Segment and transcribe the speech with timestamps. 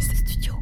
[0.00, 0.54] Studio.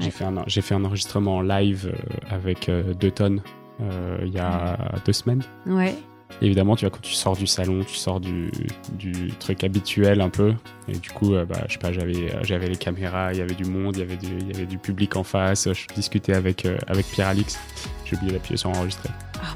[0.00, 3.42] J'ai fait, un, j'ai fait un enregistrement en live euh, avec euh, deux tonnes
[3.80, 5.42] euh, il y a deux semaines.
[5.66, 5.94] Ouais.
[6.40, 8.50] Évidemment, tu vois, quand tu sors du salon, tu sors du,
[8.98, 10.54] du truc habituel un peu.
[10.88, 13.54] Et du coup, euh, bah, je sais pas, j'avais, j'avais les caméras, il y avait
[13.54, 15.72] du monde, il y avait du, il y avait du public en face.
[15.72, 17.58] Je discutais avec, euh, avec Pierre-Alix.
[18.04, 19.10] J'ai oublié d'appuyer sur enregistrer.
[19.40, 19.54] Ah.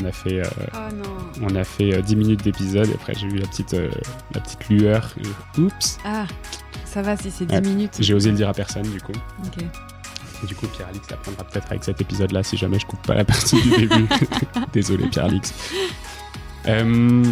[0.00, 1.48] On a fait, euh, Oh non.
[1.50, 2.88] on a fait euh, 10 minutes d'épisode.
[2.88, 3.90] Et après, j'ai vu la petite, euh,
[4.34, 5.08] la petite lueur.
[5.56, 6.26] Et, Oups Ah,
[6.84, 7.60] ça va si c'est 10 Ouais.
[7.60, 7.96] minutes.
[8.00, 9.12] J'ai osé le dire à personne, du coup.
[9.46, 9.62] Ok.
[10.42, 13.24] Et du coup, Pierre-Alix apprendra peut-être avec cet épisode-là si jamais je coupe pas la
[13.24, 14.06] partie du début.
[14.72, 15.54] Désolé, Pierre-Alix.
[16.66, 17.22] Euh,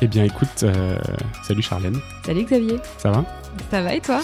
[0.00, 0.98] eh bien, écoute, euh,
[1.46, 2.78] salut Charlène, Salut Xavier.
[2.98, 3.24] ça va?
[3.70, 4.20] Ça va et toi?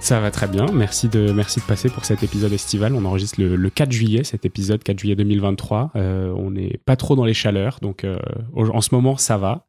[0.00, 2.94] Ça va très bien, merci de, merci de passer pour cet épisode estival.
[2.94, 5.90] On enregistre le, le 4 juillet, cet épisode 4 juillet 2023.
[5.96, 8.16] Euh, on n'est pas trop dans les chaleurs, donc euh,
[8.54, 9.66] en ce moment, ça va.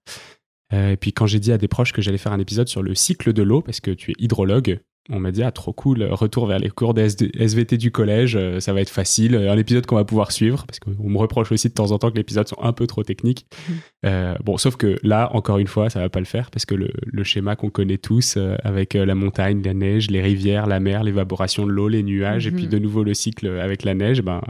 [0.72, 2.84] Euh, et puis quand j'ai dit à des proches que j'allais faire un épisode sur
[2.84, 4.80] le cycle de l'eau, parce que tu es hydrologue,
[5.10, 8.60] on m'a dit ah trop cool, retour vers les cours de SVT du collège, euh,
[8.60, 11.70] ça va être facile, un épisode qu'on va pouvoir suivre, parce qu'on me reproche aussi
[11.70, 13.46] de temps en temps que les épisodes sont un peu trop techniques.
[13.68, 13.76] Mhm.
[14.06, 16.76] Euh, bon, sauf que là, encore une fois, ça va pas le faire, parce que
[16.76, 20.68] le, le schéma qu'on connaît tous, euh, avec euh, la montagne, la neige, les rivières,
[20.68, 23.94] la mer, l'évaporation de l'eau, les nuages, et puis de nouveau le cycle avec la
[23.94, 24.42] neige, ben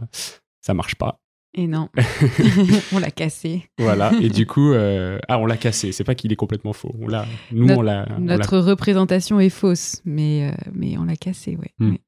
[0.62, 1.20] ça marche pas.
[1.55, 1.89] Et non.
[2.94, 3.64] on l'a cassé.
[3.80, 4.11] Voilà.
[4.22, 5.91] et du coup, euh, ah, on l'a cassé.
[5.91, 6.94] C'est pas qu'il est complètement faux.
[7.00, 11.16] On l'a, nous, Notre- on l'a, Notre représentation est fausse, mais, euh, mais on l'a
[11.16, 11.72] cassé, ouais.
[11.80, 11.91] Hmm.
[11.94, 12.02] Ouais.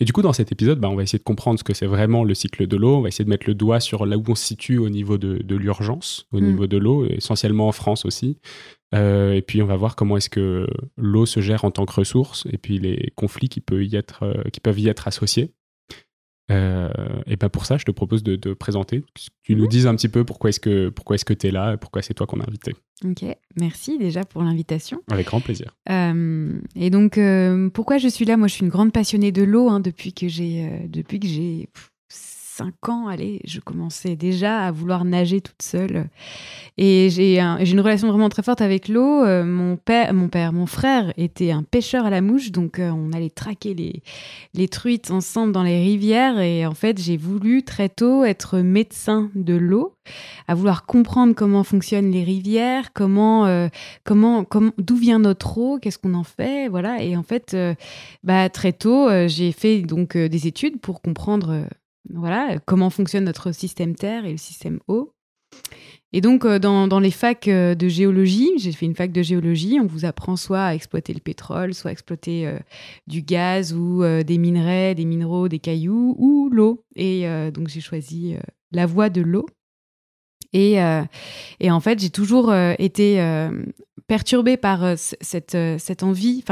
[0.00, 1.86] Et du coup, dans cet épisode, bah, on va essayer de comprendre ce que c'est
[1.86, 2.96] vraiment le cycle de l'eau.
[2.96, 5.18] On va essayer de mettre le doigt sur là où on se situe au niveau
[5.18, 6.44] de, de l'urgence, au Mm.
[6.44, 8.38] niveau de l'eau, essentiellement en France aussi.
[8.94, 11.92] Euh, et puis, on va voir comment est-ce que l'eau se gère en tant que
[11.92, 15.52] ressource et puis les conflits qui, peut y être, qui peuvent y être associés.
[16.50, 16.88] Euh,
[17.26, 19.68] et ben pour ça, je te propose de te présenter, que tu nous Mhm.
[19.68, 22.00] dises un petit peu pourquoi est-ce que pourquoi est-ce que tu es là, et pourquoi
[22.02, 22.74] c'est toi qu'on a invité.
[23.04, 23.24] Ok,
[23.56, 25.00] merci déjà pour l'invitation.
[25.10, 25.76] Avec grand plaisir.
[25.90, 28.36] Euh, et donc, euh, pourquoi je suis là?
[28.36, 31.68] Moi, je suis une grande passionnée de l'eau hein, depuis que j'ai depuis que j'ai
[32.58, 33.06] 5 ans.
[33.06, 36.08] Allez, je commençais déjà à vouloir nager toute seule.
[36.76, 39.24] Et j'ai un- j'ai une relation vraiment très forte avec l'eau.
[39.24, 42.90] Euh, mon père, mon père, mon frère était un pêcheur à la mouche, donc euh,
[42.90, 44.02] on allait traquer les
[44.54, 46.40] les truites ensemble dans les rivières.
[46.40, 49.94] Et en fait, j'ai voulu très tôt être médecin de l'eau,
[50.48, 53.68] à vouloir comprendre comment fonctionnent les rivières, comment euh,
[54.04, 57.02] comment, comment d'où vient notre eau, qu'est-ce qu'on en fait, voilà.
[57.02, 57.56] Et en fait,
[58.24, 61.64] bah, très tôt, j'ai fait donc des études pour comprendre,
[62.10, 65.12] voilà, comment fonctionne notre système terre et le système eau.
[66.14, 69.78] Et donc, euh, dans, les facs euh, de géologie, j'ai fait une fac de géologie,
[69.80, 72.58] on vous apprend soit à exploiter le pétrole, soit à exploiter euh,
[73.06, 76.82] du gaz ou euh, des minerais, des minéraux, des cailloux ou l'eau.
[76.96, 78.40] Et euh, donc, j'ai choisi euh,
[78.72, 79.46] la voie de l'eau.
[80.54, 81.02] Et, euh,
[81.62, 83.50] en fait, j'ai toujours euh, été euh,
[84.06, 86.42] perturbée par euh, cette, euh, envie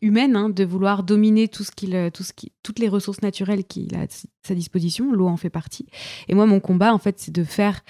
[0.00, 3.64] humaine hein, de vouloir dominer tout ce euh, tout ce qui, toutes les ressources naturelles
[3.64, 4.06] qu'il a à
[4.42, 5.12] sa disposition.
[5.12, 5.86] L'eau en fait partie.
[6.28, 7.80] Et moi, mon combat, en fait, c'est de faire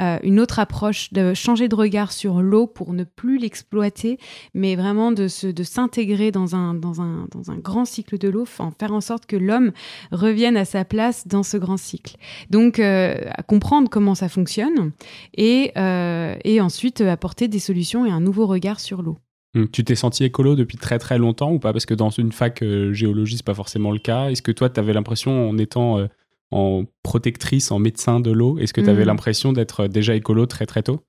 [0.00, 4.18] euh, une autre approche, de changer de regard sur l'eau pour ne plus l'exploiter,
[4.54, 8.28] mais vraiment de, se, de s'intégrer dans un, dans, un, dans un grand cycle de
[8.28, 9.72] l'eau, faire en sorte que l'homme
[10.10, 12.16] revienne à sa place dans ce grand cycle.
[12.48, 13.14] Donc, euh,
[13.46, 14.92] comprendre comment ça fonctionne
[15.34, 19.18] et, euh, et ensuite apporter des solutions et un nouveau regard sur l'eau.
[19.56, 21.72] Hum, Tu t'es senti écolo depuis très très longtemps ou pas?
[21.72, 24.30] Parce que dans une fac euh, géologie, c'est pas forcément le cas.
[24.30, 26.06] Est-ce que toi, tu avais l'impression, en étant euh,
[26.52, 29.06] en protectrice, en médecin de l'eau, est-ce que tu avais Mhm.
[29.08, 31.00] l'impression d'être déjà écolo très très tôt?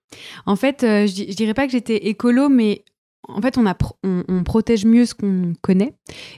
[0.46, 2.84] En fait, euh, je, je dirais pas que j'étais écolo, mais
[3.28, 5.94] en fait, on, protège mieux ce qu'on connaît.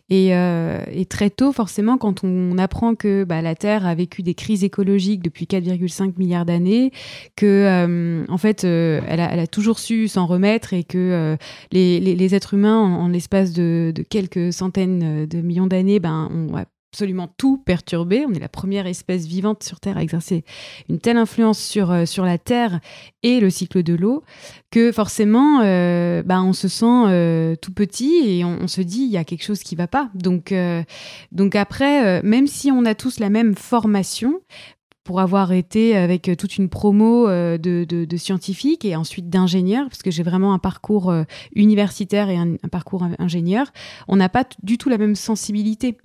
[0.09, 4.21] Et, euh, et très tôt, forcément, quand on apprend que bah, la Terre a vécu
[4.21, 6.91] des crises écologiques depuis 4,5 milliards d'années,
[7.35, 10.97] que euh, en fait, euh, elle, a, elle a toujours su s'en remettre et que
[10.97, 11.35] euh,
[11.71, 16.29] les, les- les êtres humains, en, l'espace de, de quelques centaines de millions d'années, ben,
[16.93, 18.23] absolument tout perturbé.
[18.27, 20.45] On est la première espèce vivante sur Terre à exercer
[20.89, 22.81] une telle influence sur, euh, sur la Terre
[23.23, 24.23] et le cycle de l'eau
[24.69, 29.01] que forcément, euh, bah, on se sent euh, tout petit et on, on se dit
[29.01, 30.11] il y a quelque chose qui va pas.
[30.13, 30.53] Donc,
[31.31, 34.41] donc après, même si on a tous la même formation,
[35.03, 39.29] pour avoir été avec euh, toute une promo euh, de, de- de scientifiques et ensuite
[39.29, 41.23] d'ingénieurs, parce que j'ai vraiment un parcours euh,
[41.55, 43.67] universitaire et un, un parcours in- ingénieur,
[44.07, 45.97] on n'a pas du tout la même sensibilité.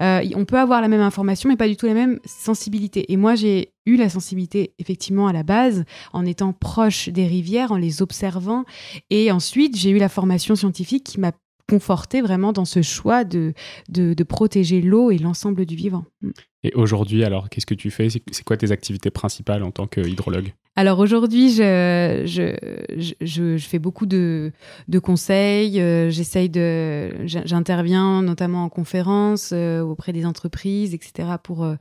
[0.00, 3.12] Euh, y- on peut avoir la même information, mais pas du tout la même sensibilité.
[3.12, 7.72] Et moi, j'ai eu la sensibilité, effectivement, à la base, en étant proche des rivières,
[7.72, 8.64] en les observant.
[9.10, 11.32] Et ensuite, j'ai eu la formation scientifique qui m'a
[11.68, 13.52] conforter vraiment dans ce choix de,
[13.88, 16.04] de, protéger l'eau et l'ensemble du vivant.
[16.22, 16.30] Mm.
[16.62, 18.08] Et aujourd'hui, alors, qu'est-ce que tu fais?
[18.10, 20.52] C'est quoi tes activités principales en tant qu'hydrologue?
[20.78, 22.54] Alors aujourd'hui, je, je,
[22.98, 24.52] je, je, fais beaucoup de,
[24.88, 25.80] de conseils.
[25.80, 31.28] Euh, j'essaye de, j'interviens notamment en conférence euh, auprès des entreprises, etc.
[31.42, 31.76] pour euh,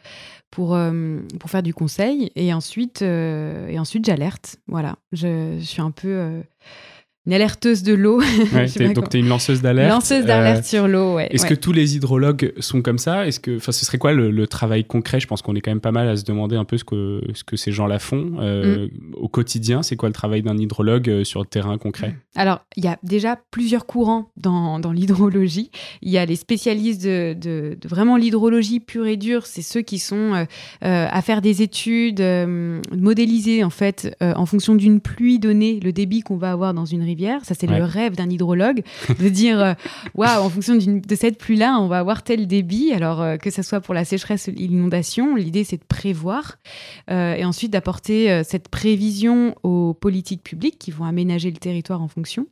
[0.50, 0.78] pour
[1.40, 2.32] pour faire du conseil.
[2.36, 4.58] Et ensuite, et ensuite, j'alerte.
[4.68, 6.42] Voilà, je, je, suis un peu
[7.25, 8.22] une alerteuse de l'eau.
[8.94, 9.89] donc, tu es une lanceuse d'alerte.
[9.89, 11.27] Lanceuse d'alerte euh, sur l'eau, ouais.
[11.31, 13.25] Est-ce que tous les hydrologues sont comme ça?
[13.25, 15.19] Est-ce que, ce serait quoi le, travail concret?
[15.19, 17.22] Je pense qu'on est quand même pas mal à se demander un peu ce que,
[17.33, 19.16] ce que ces gens-là font euh, mm.
[19.16, 19.81] au quotidien.
[19.81, 22.16] C'est quoi le travail d'un hydrologue euh, sur le terrain concret?
[22.36, 25.72] Alors, il y a déjà plusieurs courants dans, dans l'hydrologie.
[26.04, 29.48] Il y a les spécialistes de, de, vraiment l'hydrologie pure et dure.
[29.48, 30.45] C'est ceux qui sont
[30.81, 32.22] à faire des études,
[32.92, 37.01] modéliser en fait, en fonction d'une pluie donnée, le débit qu'on va avoir dans une
[37.01, 38.83] rivière ça, c'est le rêve d'un hydrologue,
[39.19, 39.73] de dire euh,
[40.15, 42.91] waouh, en fonction de cette pluie-là, on va avoir tel débit.
[42.94, 46.57] Alors, euh, que ce soit pour la sécheresse ou l'inondation, l'idée, c'est de prévoir
[47.09, 52.07] euh, et ensuite d'apporter cette prévision aux politiques publiques qui vont aménager le territoire en
[52.07, 52.47] fonction.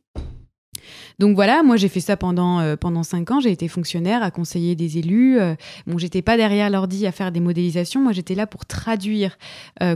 [1.18, 3.40] Donc voilà, moi j'ai fait ça pendant pendant cinq ans.
[3.40, 5.38] J'ai été fonctionnaire à conseiller des élus.
[5.86, 8.02] bon, j'étais pas derrière l'ordi à faire des modélisations.
[8.02, 9.38] Moi, j'étais là pour traduire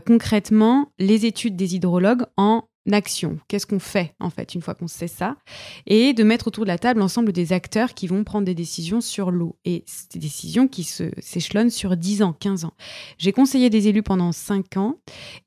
[0.06, 4.88] concrètement les études des hydrologues en action Qu'est-ce qu'on fait en fait une fois qu'on
[4.88, 5.37] sait ça?
[5.87, 9.00] Et de mettre autour de la table l'ensemble des acteurs qui vont prendre des décisions
[9.00, 9.56] sur l'eau.
[9.64, 12.73] Et des décisions qui s'échelonnent sur 10 ans, 15 ans.
[13.19, 14.96] J'ai conseillé des élus pendant 5 ans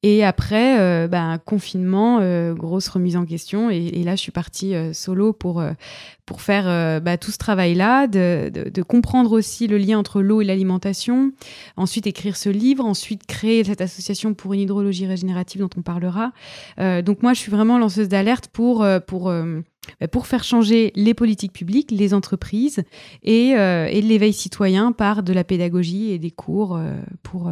[0.03, 3.69] et après, euh, bah, confinement, euh, grosse remise en question.
[3.69, 5.63] Et, là, je suis partie euh, solo pour,
[6.25, 10.45] pour faire bah, tout ce travail-là, de, de, comprendre aussi le lien entre l'eau et
[10.45, 11.31] l'alimentation,
[11.77, 16.31] ensuite écrire ce livre, ensuite créer cette association pour une hydrologie régénérative dont on parlera.
[16.77, 19.61] donc moi, je suis vraiment lanceuse d'alerte pour, euh, pour, euh,
[19.99, 22.83] bah, pour faire changer les politiques publiques, les entreprises
[23.23, 26.79] et, euh, et l'éveil citoyen par de la pédagogie et des cours
[27.23, 27.51] pour,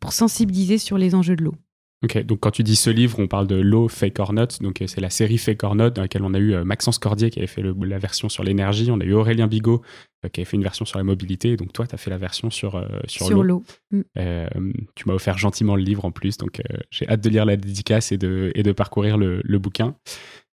[0.00, 1.54] pour sensibiliser sur les enjeux de l'eau.
[2.04, 4.84] Ok, donc quand tu dis ce livre, on parle de L'eau Fake or Not, donc
[4.86, 7.46] c'est la série Fake or Not dans laquelle on a eu Maxence Cordier qui avait
[7.46, 9.82] fait la version sur l'énergie, on a eu Aurélien Bigot
[10.32, 12.50] qui avait fait une version sur la mobilité, donc toi tu as fait la version
[12.50, 13.64] sur, sur, l'eau.
[13.92, 14.02] Mm.
[14.94, 16.60] tu m'as offert gentiment le livre en plus, donc
[16.90, 19.96] j'ai hâte de lire la dédicace et de, et de parcourir le, le bouquin.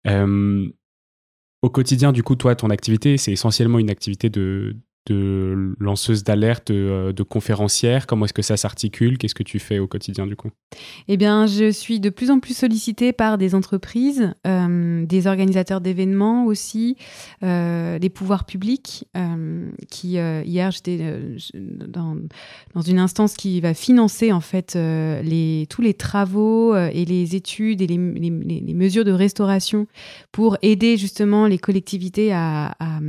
[0.07, 4.77] au quotidien, du coup, toi, ton activité, c'est essentiellement une activité de,
[5.07, 9.19] de lanceuse d'alerte, euh, de, conférencière Comment est-ce que ça s'articule?
[9.19, 10.51] Qu'est-ce que tu fais au quotidien du coup?
[11.09, 15.81] Eh bien, je suis de plus en plus sollicitée par des entreprises, euh, des organisateurs
[15.81, 16.97] d'événements aussi,
[17.43, 19.07] euh, des pouvoirs publics.
[19.91, 20.99] qui hier, j'étais
[21.55, 22.17] dans,
[22.87, 27.99] une instance qui va financer en fait tous les travaux et les études et les,
[28.75, 29.87] mesures de restauration
[30.33, 33.01] pour aider justement les collectivités à, à,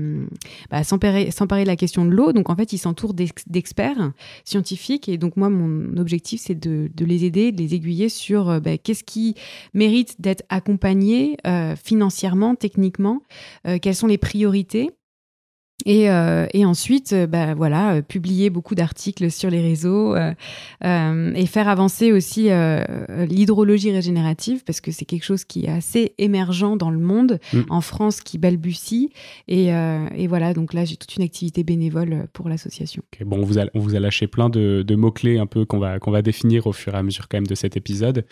[0.70, 2.31] bah, s'emparer de la question de l'eau.
[2.31, 4.12] Donc en fait, ils s'entourent d'experts
[4.45, 5.10] scientifiques.
[5.10, 8.78] Et donc moi, mon objectif, c'est de, les aider, de les aiguiller sur euh, bah,
[8.78, 9.36] qu'est-ce qui
[9.74, 13.22] mérite d'être accompagné euh, financièrement, techniquement,
[13.68, 14.92] euh, quelles sont les priorités.
[15.86, 21.45] Et, euh, et, ensuite, euh, bah, voilà, euh, publier beaucoup d'articles sur les réseaux et
[21.45, 22.50] faire avancer aussi
[23.10, 27.62] l'hydrologie régénérative parce que c'est quelque chose qui est assez émergent dans le monde, mm.
[27.69, 29.12] en France qui balbutie.
[29.48, 33.04] Et, et voilà, donc là, j'ai toute une activité bénévole pour l'association.
[33.24, 35.80] bon, on vous, a, on vous a lâché plein de, de mots-clés un peu qu'on
[35.80, 38.25] va, qu'on va définir au fur et à mesure quand même de cet épisode.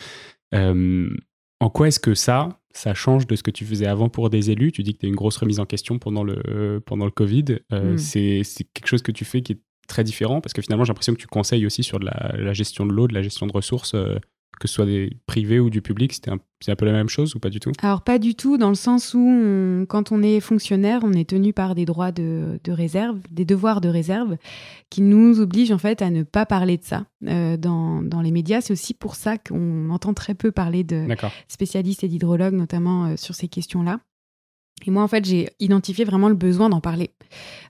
[1.60, 4.52] En quoi est-ce que ça, ça change de ce que tu faisais avant pour des
[4.52, 4.72] élus?
[4.72, 7.60] Tu dis que tu as une grosse remise en question pendant le, pendant le Covid.
[7.74, 7.98] Euh, hmm.
[7.98, 8.44] C'est
[8.74, 11.20] quelque chose que tu fais qui est très différent parce que finalement, j'ai l'impression que
[11.20, 13.94] tu conseilles aussi sur de la, la gestion de l'eau, de la gestion de ressources
[13.96, 14.18] euh,
[14.60, 17.36] que ce soit des privés ou du public, c'était c'est un peu la même chose
[17.36, 17.72] ou pas du tout?
[17.82, 21.54] Alors pas du tout, dans le sens où quand on est fonctionnaire, on est tenu
[21.54, 24.36] par des droits de, de, réserve, des devoirs de réserve,
[24.90, 28.32] qui nous obligent en fait à ne pas parler de ça euh, dans, dans, les
[28.32, 28.60] médias.
[28.60, 31.08] C'est aussi pour ça qu'on entend très peu parler de
[31.48, 34.02] spécialistes et d'hydrologues, notamment euh, sur ces questions-là.
[34.86, 37.12] Et moi, en fait, j'ai identifié vraiment le besoin d'en parler.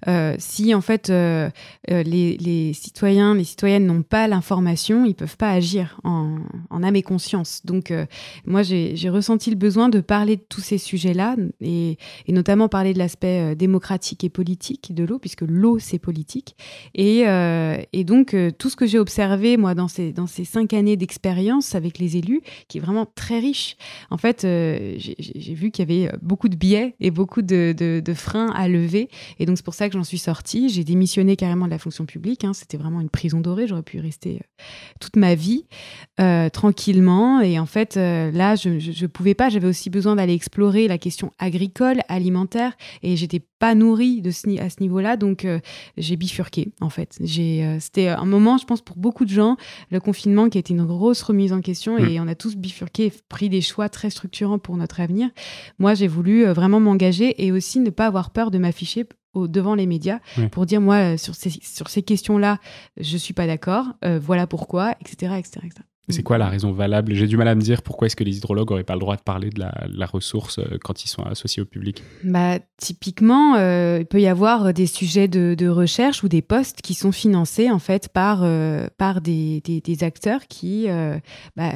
[0.08, 1.50] Euh, si, en fait, euh,
[1.92, 6.38] euh, les, citoyens, les citoyennes n'ont pas l'information, ils peuvent pas agir en,
[6.70, 7.62] en âme et conscience.
[7.66, 7.94] Donc,
[8.46, 11.98] moi, j'ai ressenti le besoin de parler de tous ces sujets-là et,
[12.28, 16.56] et, notamment parler de l'aspect démocratique et politique de l'eau, puisque l'eau, c'est politique.
[16.96, 17.24] Et,
[17.94, 21.76] et donc, tout ce que j'ai observé, moi, dans ces, dans ces cinq années d'expérience
[21.76, 23.78] avec les élus, qui est vraiment très riche,
[24.10, 28.68] en fait, j'ai vu qu'il y avait beaucoup de biais et beaucoup de, freins à
[28.68, 29.10] lever.
[29.40, 30.70] Et donc, c'est pour ça que j'en suis sortie.
[30.70, 32.44] J'ai démissionné carrément de la fonction publique.
[32.44, 32.54] Hein.
[32.54, 33.68] C'était vraiment une prison dorée.
[33.68, 34.64] J'aurais pu rester euh,
[35.00, 35.66] toute ma vie
[36.20, 37.42] euh, tranquillement.
[37.42, 39.50] Et en fait, euh, là, je ne pouvais pas.
[39.50, 42.74] J'avais aussi besoin d'aller explorer la question agricole, alimentaire.
[43.04, 45.60] Et j'étais pas nourri de ce, à ce niveau-là, donc euh,
[45.98, 47.18] j'ai bifurqué en fait.
[47.22, 49.58] J'ai, euh, c'était un moment, je pense, pour beaucoup de gens,
[49.92, 52.24] le confinement qui a été une grosse remise en question et mm.
[52.24, 55.30] on a tous bifurqué, pris des choix très structurants pour notre avenir.
[55.78, 59.48] Moi, j'ai voulu euh, vraiment m'engager et aussi ne pas avoir peur de m'afficher au,
[59.48, 60.20] devant les médias
[60.52, 62.58] pour dire moi sur ces, sur ces questions-là,
[62.98, 65.89] je suis pas d'accord, voilà pourquoi, etc., etc., etc.
[66.10, 67.14] C'est quoi la raison valable?
[67.14, 69.16] J'ai du mal à me dire pourquoi est-ce que les hydrologues n'auraient pas le droit
[69.16, 72.04] de parler de la, ressource euh, quand ils sont associés au public?
[72.24, 76.94] Bah, Typiquement, euh, il peut y avoir des sujets de, recherche ou des postes qui
[76.94, 80.88] sont financés en fait par, euh, par des, des, acteurs qui
[81.58, 81.72] bah,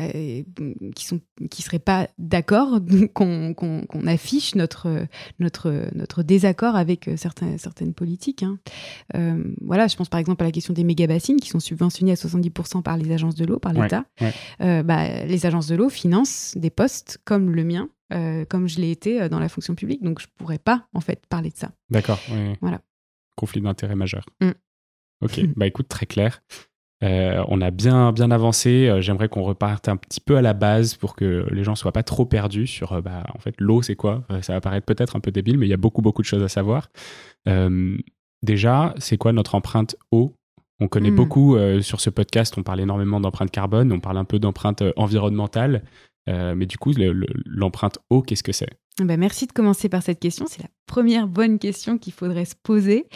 [0.95, 1.19] qui sont
[1.51, 2.79] qui seraient pas d'accord
[3.13, 5.05] qu'on affiche notre,
[5.39, 8.43] notre, notre désaccord avec certains, certaines politiques.
[8.43, 8.57] Hein.
[9.61, 12.81] voilà, je pense par exemple à la question des méga-bassines qui sont subventionnés à 70%
[12.81, 14.05] par les agences de l'eau, par l'État.
[14.61, 18.79] Euh, bah, les agences de l'eau financent des postes comme le mien, euh, comme je
[18.79, 21.57] l'ai été euh, dans la fonction publique, donc je pourrais pas en fait parler de
[21.57, 21.71] ça.
[21.89, 22.19] D'accord.
[22.61, 22.81] Voilà.
[23.35, 24.25] Conflit d'intérêt majeur.
[24.41, 24.51] Mm.
[25.21, 25.41] Ok.
[25.55, 26.43] bah écoute, très clair.
[27.01, 28.93] on a bien bien avancé.
[28.99, 32.03] J'aimerais qu'on reparte un petit peu à la base pour que les gens soient pas
[32.03, 34.23] trop perdus sur bah, en fait l'eau c'est quoi?
[34.41, 36.43] ça va paraître peut-être un peu débile, mais il y a beaucoup beaucoup de choses
[36.43, 36.89] à savoir.
[38.43, 40.35] déjà, c'est quoi notre empreinte eau?
[40.83, 41.15] On connaît hmm.
[41.15, 44.81] beaucoup euh, sur ce podcast, on parle énormément d'empreinte carbone, on parle un peu d'empreinte
[44.81, 45.83] euh, environnementale,
[46.29, 46.91] euh, mais du coup,
[47.45, 48.69] l'empreinte eau, qu'est-ce que c'est?
[49.01, 50.45] Eh ben merci de commencer par cette question.
[50.47, 53.07] C'est la première bonne question qu'il faudrait se poser.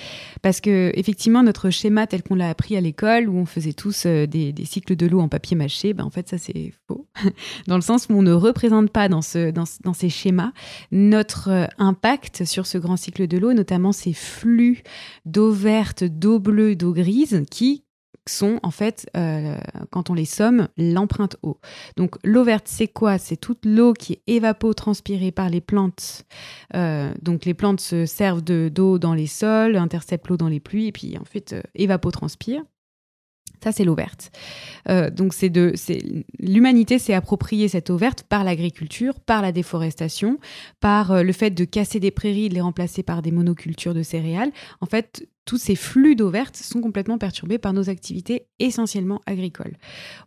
[0.41, 4.07] Parce que, effectivement, notre schéma tel qu'on l'a appris à l'école, où on faisait tous
[4.07, 7.07] des, cycles de l'eau en papier mâché, ben en fait, ça, c'est faux.
[7.67, 9.21] dans le sens où on ne représente pas dans,
[9.53, 10.51] dans, dans ces schémas
[10.91, 14.81] notre impact sur ce grand cycle de l'eau, notamment ces flux
[15.25, 17.83] d'eau verte, d'eau bleue, d'eau grise qui
[18.29, 19.57] sont en fait, euh,
[19.91, 21.59] quand on les somme, l'empreinte eau.
[21.95, 23.17] Donc l'eau verte, c'est quoi?
[23.17, 26.25] C'est toute l'eau qui est évapotranspirée par les plantes.
[26.75, 30.87] Euh, donc les plantes se servent d'eau dans les sols, interceptent l'eau dans les pluies,
[30.87, 32.63] et puis en fait euh, évapotranspirent.
[33.63, 34.29] Ça, c'est l'eau verte.
[35.13, 35.73] donc, c'est de,
[36.37, 40.37] l'humanité s'est appropriée cette eau verte par l'agriculture, par la déforestation,
[40.79, 44.51] par le fait de casser des prairies, de les remplacer par des monocultures de céréales.
[44.79, 49.77] En fait, tous ces flux d'eau verte sont complètement perturbés par nos activités essentiellement agricoles.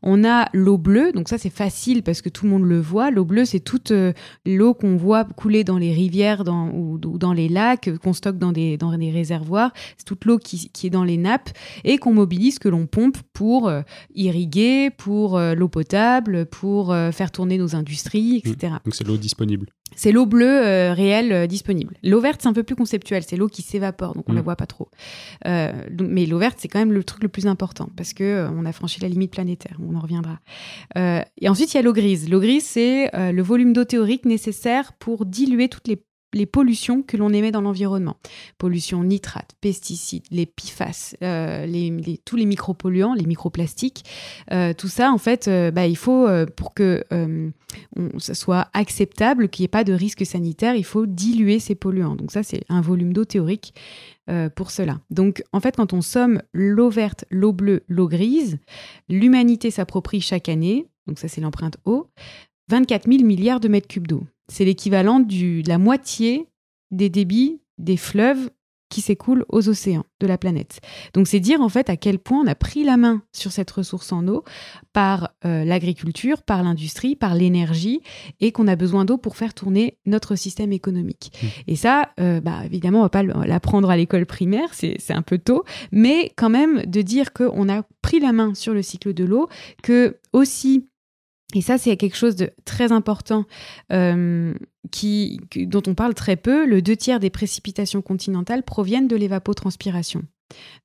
[0.02, 3.10] On a l'eau bleue, donc ça c'est facile parce que tout le monde le voit.
[3.10, 4.14] L'eau bleue, c'est toute euh,
[4.46, 8.78] l'eau qu'on voit couler dans les rivières ou, dans les lacs, qu'on stocke dans des,
[9.12, 9.72] réservoirs.
[9.98, 11.50] C'est toute l'eau qui, est dans les nappes
[11.84, 13.82] et qu'on mobilise, que l'on pompe pour euh,
[14.14, 18.74] irriguer, pour euh, l'eau potable, pour faire tourner nos industries, etc.
[18.84, 19.66] Donc c'est l'eau disponible.
[19.96, 21.96] C'est l'eau bleue euh, réelle euh, disponible.
[22.02, 23.22] L'eau verte, c'est un peu plus conceptuel.
[23.22, 24.44] C'est l'eau qui s'évapore, donc on ne la mm.
[24.44, 24.88] voit pas trop.
[25.46, 28.64] Euh, mais l'eau verte, c'est quand même le truc le plus important parce que on
[28.64, 29.76] a franchi la limite planétaire.
[29.80, 30.38] On en reviendra.
[30.96, 32.28] et ensuite, il y a l'eau grise.
[32.28, 37.16] L'eau grise, c'est le volume d'eau théorique nécessaire pour diluer toutes les les pollutions que
[37.16, 38.16] l'on émet dans l'environnement.
[38.58, 41.66] Pollution nitrate, pesticides, les PFAS, euh,
[42.24, 44.04] tous les micropolluants, les microplastiques.
[44.52, 47.04] Euh, tout ça, en fait, euh, bah, il faut, pour que
[48.18, 52.16] ça soit acceptable, qu'il n'y ait pas de risque sanitaire, il faut diluer ces polluants.
[52.16, 53.74] Donc ça, c'est un volume d'eau théorique
[54.54, 55.00] pour cela.
[55.10, 58.58] Donc, en fait, quand on somme l'eau verte, l'eau bleue, l'eau grise,
[59.08, 62.08] l'humanité s'approprie chaque année, donc ça c'est l'empreinte eau,
[62.68, 64.24] 24 000 milliards de mètres cubes d'eau.
[64.50, 66.48] C'est l'équivalent de la moitié
[66.90, 68.50] des débits des fleuves
[68.90, 70.80] qui s'écoulent aux océans de la planète.
[71.14, 73.70] Donc c'est dire en fait à quel point on a pris la main sur cette
[73.70, 74.44] ressource en eau
[74.92, 78.02] par euh, l'agriculture, par l'industrie, par l'énergie,
[78.40, 81.32] et qu'on a besoin d'eau pour faire tourner notre système économique.
[81.40, 81.46] Mmh.
[81.68, 85.38] Et ça, euh, bah, évidemment, on va pas l'apprendre à l'école primaire, c'est un peu
[85.38, 89.24] tôt, mais quand même de dire qu'on a pris la main sur le cycle de
[89.24, 89.48] l'eau,
[89.84, 90.88] que aussi
[91.54, 93.44] et ça, c'est quelque chose de très important
[93.92, 94.54] euh,
[95.56, 96.66] dont on parle très peu.
[96.66, 100.22] Le deux tiers des précipitations continentales proviennent de l'évapotranspiration.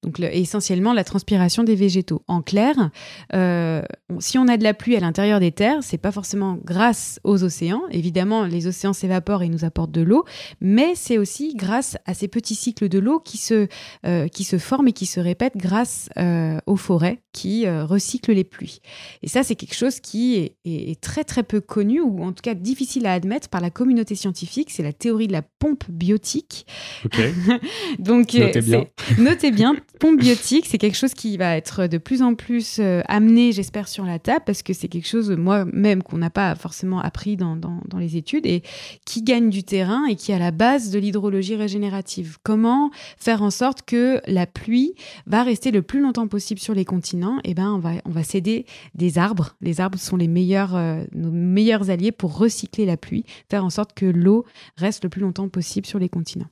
[0.04, 2.22] Donc essentiellement la transpiration des végétaux.
[2.28, 2.92] En clair,
[3.34, 3.82] euh,
[4.20, 7.44] si on a de la pluie à l'intérieur des terres, c'est pas forcément grâce aux
[7.44, 7.82] océans.
[7.92, 10.26] Évidemment, les océans s'évaporent et nous apportent de l'eau,
[10.62, 13.68] mais c'est aussi grâce à ces petits cycles de l'eau qui se
[14.06, 18.46] euh, qui se forment et qui se répètent grâce euh, aux forêts qui recyclent les
[18.46, 18.80] pluies.
[19.22, 22.42] Et ça, c'est quelque chose qui est, est, très très peu connu ou en tout
[22.42, 24.72] cas difficile à admettre par la communauté scientifique.
[24.72, 26.66] C'est la théorie de la pompe biotique.
[27.04, 27.20] Ok.
[28.00, 28.86] Donc notez bien.
[29.18, 33.02] Notez bien, pompe biotique, c'est quelque chose qui va être de plus en plus euh,
[33.08, 37.00] amené, j'espère, sur la table, parce que c'est quelque chose, moi-même, qu'on n'a pas forcément
[37.00, 37.58] appris dans,
[37.98, 38.62] les études, et
[39.06, 42.38] qui gagne du terrain et qui est à la base de l'hydrologie régénérative.
[42.44, 44.94] Comment faire en sorte que la pluie
[45.26, 47.40] va rester le plus longtemps possible sur les continents?
[47.44, 49.56] Eh ben, on va, on va céder des arbres.
[49.62, 53.70] Les arbres sont les meilleurs, euh, nos meilleurs alliés pour recycler la pluie, faire en
[53.70, 54.46] sorte que l'eau
[54.78, 56.48] reste le plus longtemps possible sur les continents.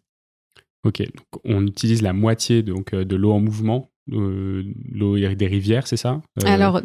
[0.84, 5.88] Ok, donc on utilise la moitié donc, de l'eau en mouvement euh, l'eau des rivières,
[5.88, 6.82] c'est ça euh, Alors,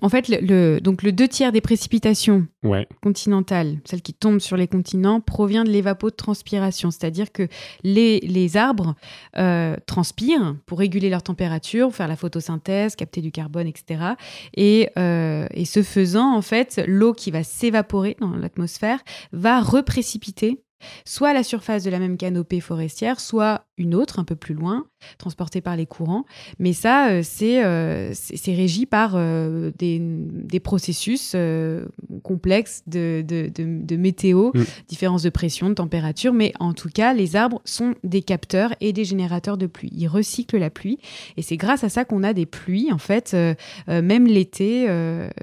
[0.00, 2.88] en fait, le, donc le deux tiers des précipitations ouais.
[3.02, 7.46] continentales, celles qui tombent sur les continents, provient de l'évapotranspiration, c'est-à-dire que
[7.84, 8.96] les, les arbres
[9.36, 14.14] euh, transpirent pour réguler leur température, faire la photosynthèse, capter du carbone, etc.
[14.56, 18.98] Et, et ce faisant, en fait, l'eau qui va s'évaporer dans l'atmosphère
[19.32, 20.64] va reprécipiter
[21.04, 24.54] soit à la surface de la même canopée forestière, soit une autre un peu plus
[24.54, 24.86] loin,
[25.18, 26.24] transportée par les courants.
[26.58, 31.36] Mais ça, euh, euh, c'est régi par euh, des, processus
[32.22, 34.64] complexes de, de, météo, mm.
[34.88, 36.32] différence de pression, de température.
[36.32, 39.90] Mais en tout cas, les arbres sont des capteurs et des générateurs de pluie.
[39.94, 40.98] Ils recyclent la pluie.
[41.36, 43.36] Et c'est grâce à ça qu'on a des pluies, en fait,
[43.86, 44.86] même l'été,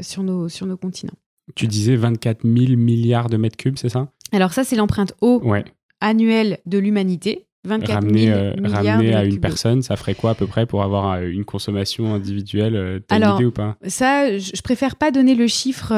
[0.02, 1.13] sur, nos, sur nos continents.
[1.56, 4.10] Tu disais 24 000 milliards de mètres cubes, c'est ça?
[4.32, 5.42] Alors ça, c'est l'empreinte eau
[6.02, 7.48] annuelle de l'humanité.
[7.66, 10.84] 24 ramener, 000 euh, ramener à une personne, ça ferait quoi à peu près pour
[10.84, 13.78] avoir euh, une consommation individuelle euh, Alors, idée ou pas?
[13.88, 15.94] Ça, je, préfère pas donner le chiffre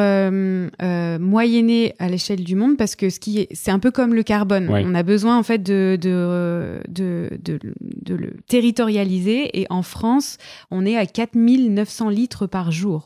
[1.18, 4.70] moyenné à l'échelle du monde parce que ce qui c'est un peu comme le carbone.
[4.70, 10.38] On a besoin en fait de de, de, de, le territorialiser et en France,
[10.70, 13.06] on est à 4900 litres par jour.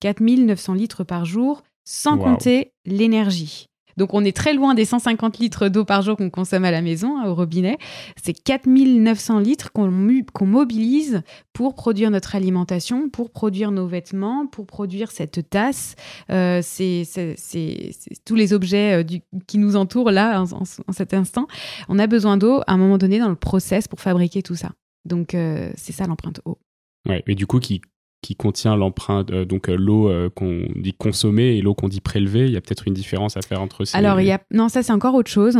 [0.00, 3.70] 4900 litres par jour, sans compter l'énergie.
[3.96, 6.80] Donc on est très loin des 150 litres d'eau par jour qu'on consomme à la
[6.80, 7.76] maison, hein, au robinet.
[8.22, 11.22] C'est 4900 litres qu'on mobilise
[11.52, 15.96] pour produire notre alimentation, pour produire nos vêtements, pour produire cette tasse.
[16.30, 17.04] Euh, c'est
[18.24, 21.46] tous les objets euh, qui nous entourent là, en, cet instant.
[21.90, 24.70] On a besoin d'eau à un moment donné dans le process pour fabriquer tout ça.
[25.04, 26.58] Donc euh, c'est ça l'empreinte eau.
[27.06, 27.80] Ouais, et du coup, qui
[28.22, 32.00] qui contient l'empreinte, euh, donc euh, l'eau euh, qu'on dit consommer et l'eau qu'on dit
[32.00, 32.46] prélever.
[32.46, 33.96] Il y a peut-être une différence à faire entre ces.
[33.96, 34.40] Alors, il y a...
[34.50, 35.56] non, ça c'est encore autre chose.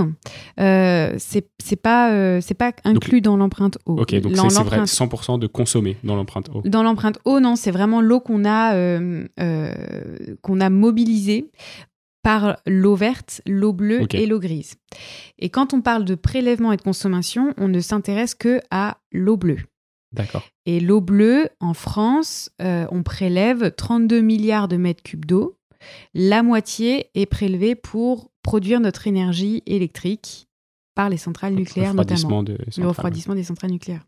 [0.59, 4.01] C'est pas, c'est pas inclus dans l'empreinte eau.
[4.01, 6.63] Ok, donc c'est vrai, 100% de consommer dans l'empreinte eau.
[6.65, 8.75] Dans l'empreinte eau, non, c'est vraiment l'eau qu'on a,
[10.43, 11.51] qu'on a mobilisée
[12.23, 14.75] par l'eau verte, l'eau bleue et l'eau grise.
[15.39, 19.39] Et quand on parle de prélèvement et de consommation, on ne s'intéresse que à l'eau
[19.39, 19.61] bleue.
[20.13, 20.43] D'accord.
[20.67, 25.57] Et l'eau bleue, en France, euh, on prélève 32 milliards de mètres cubes d'eau.
[26.15, 30.49] La moitié est prélevée pour produire notre énergie électrique
[30.95, 32.43] par les centrales nucléaires notamment.
[32.43, 34.07] le refroidissement des centrales nucléaires.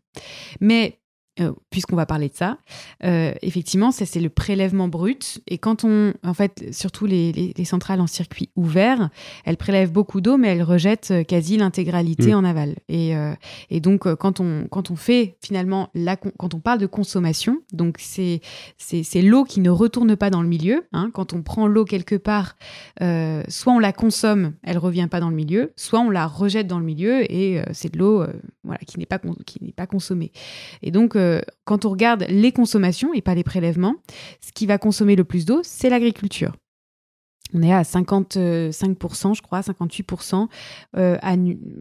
[0.59, 0.99] Mais
[1.39, 2.59] euh, puisqu'on va parler de ça,
[3.03, 5.41] euh, effectivement, c'est le prélèvement brut.
[5.47, 9.09] Et quand on, en fait, surtout les, centrales en circuit ouvert,
[9.43, 12.35] elles prélèvent beaucoup d'eau, mais elles rejettent euh, quasi l'intégralité mm.
[12.35, 12.75] en aval.
[12.87, 13.13] Et,
[13.71, 17.97] et donc, quand on, quand on fait finalement, la, quand on parle de consommation, donc
[17.99, 18.41] c'est
[19.21, 20.85] l'eau qui ne retourne pas dans le milieu.
[20.91, 21.09] Hein.
[21.13, 22.57] quand on prend l'eau quelque part,
[22.99, 26.79] soit on la consomme, elle revient pas dans le milieu, soit on la rejette dans
[26.79, 28.23] le milieu et c'est de l'eau
[28.63, 30.31] voilà, qui n'est pas, qui n'est pas consommée.
[30.83, 31.15] Et donc,
[31.65, 33.95] quand on regarde les consommations et pas les prélèvements,
[34.41, 36.53] ce qui va consommer le plus d'eau, c'est l'agriculture.
[37.53, 40.47] On est à 55%, je crois, 58%
[40.97, 41.17] euh,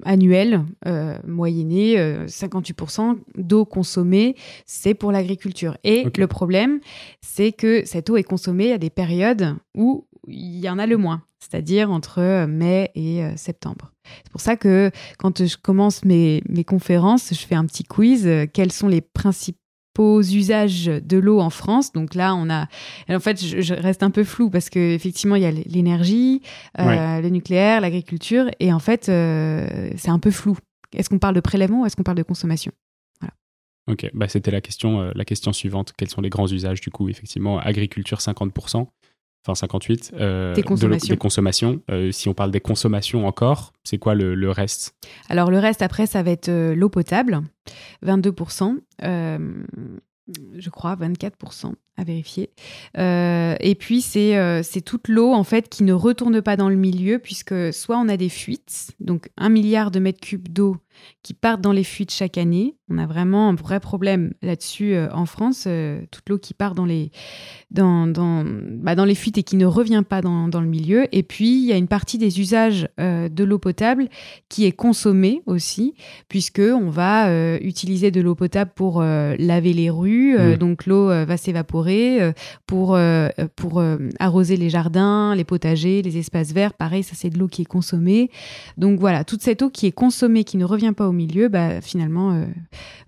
[0.05, 5.77] annuel, euh, moyenné, 58% euh, d'eau consommée, c'est pour l'agriculture.
[5.83, 6.81] Et le problème,
[7.23, 10.97] c'est que cette eau est consommée à des périodes où il y en a le
[10.97, 13.93] moins, c'est-à-dire entre mai et septembre.
[14.25, 18.29] C'est pour ça que quand je commence mes, mes, conférences, je fais un petit quiz.
[18.53, 19.59] Quels sont les principaux
[20.01, 21.93] usages de l'eau en France.
[21.93, 22.67] Donc là, on a.
[23.09, 26.43] En fait, je, reste un peu flou parce que effectivement, il y a l'énergie,
[26.79, 30.57] euh, le nucléaire, l'agriculture, et en fait, euh, c'est un peu flou.
[30.95, 32.73] Est-ce qu'on parle de prélèvement ou est-ce qu'on parle de consommation?
[33.21, 33.35] Voilà.
[33.91, 35.93] Ok, bah, c'était la question, euh, la question suivante.
[35.97, 37.09] Quels sont les grands usages du coup?
[37.09, 38.87] Effectivement, agriculture 50%,
[39.45, 41.13] enfin 58, euh, des consommations.
[41.13, 41.81] des consommations.
[41.91, 44.95] Euh, si on parle des consommations encore, c'est quoi le, le, reste?
[45.29, 47.41] Alors le reste après, ça va être euh, l'eau potable,
[48.05, 52.51] 22%, je crois, 24% à vérifier.
[52.97, 57.19] et puis c'est c'est toute l'eau en fait qui ne retourne pas dans le milieu
[57.19, 60.77] puisque soit on a des fuites, donc un milliard de mètres cubes d'eau
[61.23, 62.75] qui partent dans les fuites chaque année.
[62.89, 65.65] On a vraiment un vrai problème là-dessus euh, en France.
[65.67, 67.11] Euh, toute l'eau qui part dans les,
[67.71, 71.07] dans, dans, bah, dans, les fuites et qui ne revient pas dans, dans, le milieu.
[71.13, 74.09] Et puis, il y a une partie des usages euh, de l'eau potable
[74.49, 75.95] qui est consommée aussi,
[76.29, 77.13] puisque on va
[77.61, 80.37] utiliser de l'eau potable pour laver les rues.
[80.37, 80.57] Mmh.
[80.57, 81.92] Donc, l'eau va s'évaporer
[82.67, 82.99] pour,
[83.57, 83.83] pour
[84.19, 86.75] arroser les jardins, les potagers, les espaces verts.
[86.75, 88.31] Pareil, ça, c'est de l'eau qui est consommée.
[88.77, 91.81] Donc, voilà, toute cette eau qui est consommée, qui ne revient pas au milieu, bah,
[91.81, 92.47] finalement, euh,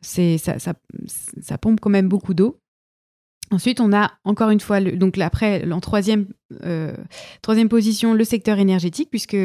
[0.01, 2.59] c'est ça, ça, pompe quand même beaucoup d'eau.
[3.55, 6.27] Ensuite, on a encore une fois, le, donc après, en troisième,
[6.64, 6.93] euh,
[7.40, 9.37] troisième position, le secteur énergétique, puisque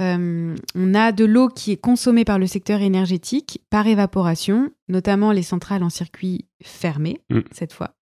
[0.00, 5.32] euh, on a de l'eau qui est consommée par le secteur énergétique par évaporation, notamment
[5.32, 7.40] les centrales en circuit fermé, Mm.
[7.50, 7.96] cette fois,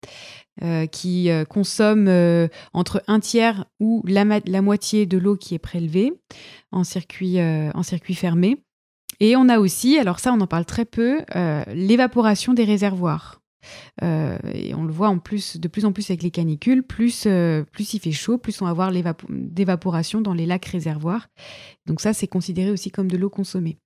[0.63, 4.25] euh, qui euh, consomment entre un tiers ou la,
[4.61, 6.13] moitié de l'eau qui est prélevée
[6.71, 8.57] en circuit, en circuit fermé.
[9.19, 11.21] Et on a aussi, alors ça on en parle très peu,
[11.67, 13.39] l'évaporation des réservoirs.
[14.03, 17.25] Euh, et on le voit en plus, de plus en plus avec les canicules, plus,
[17.25, 18.91] euh, plus il fait chaud, plus on va avoir
[19.29, 21.27] d'évaporation dans les lacs réservoirs.
[21.85, 23.77] Donc ça, c'est considéré aussi comme de l'eau consommée.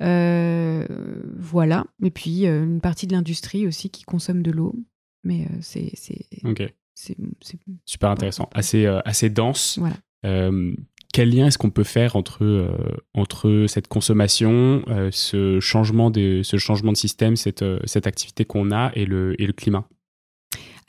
[0.00, 0.86] Euh,
[1.38, 1.86] voilà.
[2.02, 4.74] Et puis, une partie de l'industrie aussi qui consomme de l'eau.
[5.24, 5.90] Mais c'est...
[5.94, 6.62] c'est- Ok,
[6.94, 8.48] c'est- c'est- super intéressant.
[8.54, 9.78] Assez, assez dense.
[9.78, 9.96] Voilà.
[11.12, 12.70] Quel lien est-ce qu'on peut faire entre, euh,
[13.12, 18.46] entre cette consommation, euh, ce, changement de, ce changement de système, cette, euh, cette activité
[18.46, 19.86] qu'on a et le, et le climat?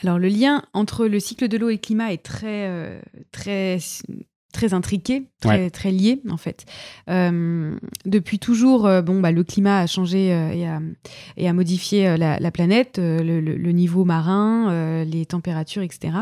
[0.02, 3.00] Alors, le lien entre le cycle de l'eau et le climat est très, euh,
[3.32, 3.78] très,
[4.54, 6.66] très intriqué, très, très lié, en fait.
[8.06, 10.82] Depuis toujours, bon, bah, le climat a changé et, a,
[11.38, 16.14] et a modifié la, la planète, le, le- le niveau marin, les températures, etc.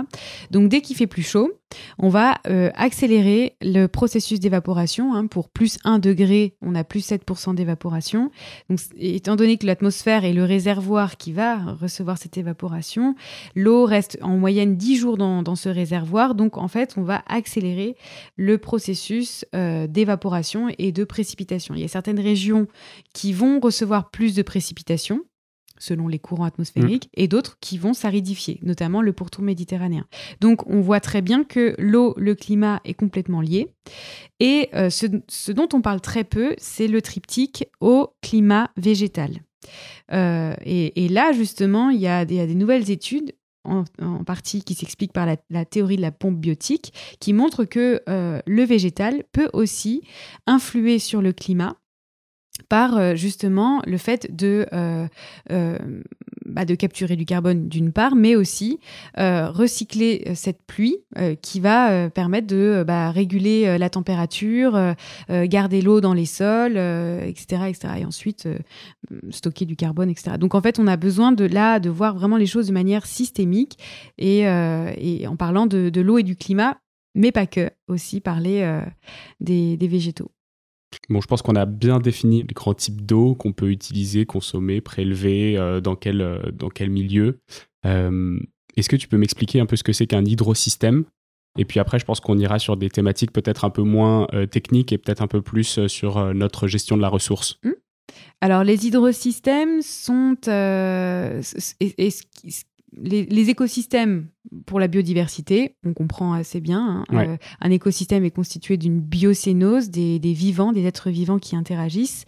[0.51, 1.51] Donc, dès qu'il fait plus chaud,
[1.97, 5.13] on va euh, accélérer le processus d'évaporation.
[5.13, 5.27] hein.
[5.27, 8.31] pour plus 1 degré, on a plus 7% d'évaporation.
[8.69, 13.15] Donc, étant donné que l'atmosphère est le réservoir qui va recevoir cette évaporation,
[13.55, 16.35] l'eau reste en moyenne 10 jours dans, dans ce réservoir.
[16.35, 17.95] Donc, en fait, on va accélérer
[18.35, 21.75] le processus euh, d'évaporation et de précipitation.
[21.75, 22.67] Il y a certaines régions
[23.13, 25.21] qui vont recevoir plus de précipitations
[25.81, 30.05] selon les courants atmosphériques, et d'autres qui vont s'aridifier, notamment le pourtour méditerranéen.
[30.39, 33.73] Donc on voit très bien que l'eau, le climat est complètement lié.
[34.39, 39.31] Et euh, ce, ce dont on parle très peu, c'est le triptyque au climat végétal.
[40.11, 43.33] Euh, et, et là, justement, il y, a des- il y a des nouvelles études
[43.63, 47.65] en, en partie qui s'expliquent par la, la théorie de la pompe biotique, qui montrent
[47.65, 50.01] que euh, le végétal peut aussi
[50.47, 51.77] influer sur le climat
[52.69, 55.07] par euh, justement le fait de, euh,
[55.51, 55.77] euh,
[56.45, 58.79] bah, de capturer du carbone d'une part, mais aussi
[59.17, 60.97] recycler cette pluie
[61.41, 64.95] qui va permettre de bah, réguler la température,
[65.29, 67.93] garder l'eau dans les sols, etc., etc.
[67.99, 68.47] Et ensuite
[69.29, 70.37] stocker du carbone, etc.
[70.39, 73.05] Donc en fait, on a besoin de là de voir vraiment les choses de manière
[73.05, 73.77] systémique
[74.17, 76.77] et, en parlant de, l'eau et du climat,
[77.15, 78.81] mais pas que, aussi parler
[79.39, 80.31] des végétaux.
[81.09, 84.81] Bon, je pense qu'on a bien défini les grands types d'eau qu'on peut utiliser, consommer,
[84.81, 87.39] prélever, euh, dans, quel, euh, dans quel milieu.
[87.85, 88.37] Euh,
[88.77, 91.05] Est-ce que tu peux m'expliquer un peu ce que c'est qu'un hydrosystème?
[91.57, 94.93] Et puis après, je pense qu'on ira sur des thématiques peut-être un peu moins techniques
[94.93, 97.59] et peut-être un peu plus sur notre gestion de la ressource.
[98.39, 100.37] Alors, les hydrosystèmes sont.
[102.97, 104.27] Les, les écosystèmes
[104.65, 107.05] pour la biodiversité, on comprend assez bien.
[107.09, 107.27] hein, Ouais.
[107.29, 112.25] euh, un écosystème est constitué d'une biocénose, des, des vivants, des êtres vivants qui interagissent,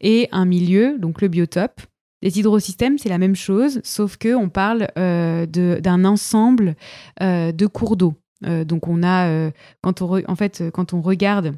[0.00, 1.80] et un milieu, donc le biotope.
[2.22, 6.74] Les hydrosystèmes, c'est la même chose, sauf que on parle euh, d'un ensemble
[7.20, 8.14] euh, de cours d'eau.
[8.66, 9.50] Donc, on a,
[9.80, 11.54] quand on, re- en fait, quand on regarde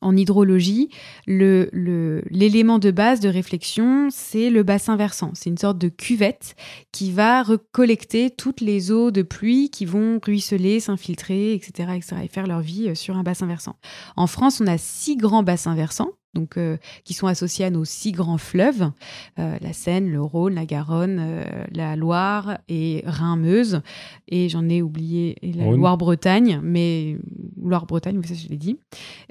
[0.00, 0.90] en hydrologie,
[1.26, 5.32] l'élément de base de réflexion, c'est le bassin versant.
[5.34, 6.54] C'est une sorte de cuvette
[6.92, 12.28] qui va recollecter toutes les eaux de pluie qui vont ruisseler, s'infiltrer, etc., etc., et
[12.28, 13.76] faire leur vie euh, sur un bassin versant.
[14.16, 16.12] En France, on a six grands bassins versants.
[16.36, 18.90] Donc, euh, qui sont associés à nos six grands fleuves,
[19.38, 23.80] euh, la Seine, le Rhône, la Garonne, euh, la Loire et Rhin-Meuse.
[24.28, 25.70] Et j'en ai oublié et la.
[25.70, 27.16] Loire-Bretagne, mais
[27.60, 28.78] Loire-Bretagne, ça je l'ai dit.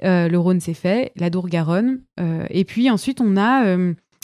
[0.00, 1.12] Le Rhône, c'est fait.
[1.16, 2.00] La Dour-Garonne.
[2.50, 3.76] Et puis ensuite, on a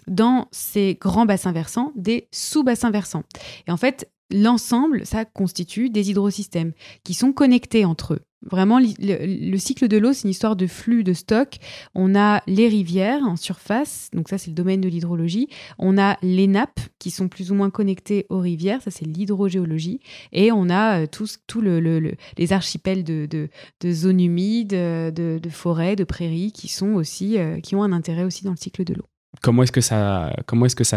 [0.06, 3.24] dans ces grands bassins versants des sous-bassins versants.
[3.66, 6.72] Et en fait, l'ensemble, ça constitue des hydrosystèmes
[7.04, 8.20] qui sont connectés entre eux.
[8.50, 11.57] Vraiment, le, le cycle de l'eau, c'est une histoire de flux, de stock.
[11.94, 15.48] On a les rivières en surface, donc ça c'est le domaine de l'hydrologie.
[15.78, 20.00] On a les nappes qui sont plus ou moins connectées aux rivières, ça c'est l'hydrogéologie.
[20.33, 23.48] Et on a euh, tous tout le- le- les archipels de,
[23.87, 28.24] zones humides, euh, de, forêts, de prairies qui sont aussi euh, qui ont un intérêt
[28.24, 29.05] aussi dans le cycle de l'eau.
[29.40, 30.33] Comment est-ce que ça,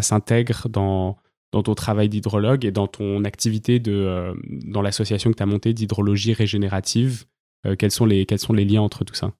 [0.02, 1.18] s'intègre dans,
[1.52, 4.34] dans ton travail d'hydrologue et dans ton activité de, euh,
[4.66, 7.35] dans l'association que tu as montée d'hydrologie régénérative Euh,
[7.78, 9.32] quels, sont les, quels sont les liens entre tout ça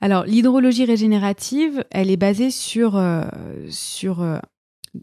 [0.00, 3.24] Alors, l'hydrologie régénérative, elle est basée sur, euh,
[4.04, 4.40] euh,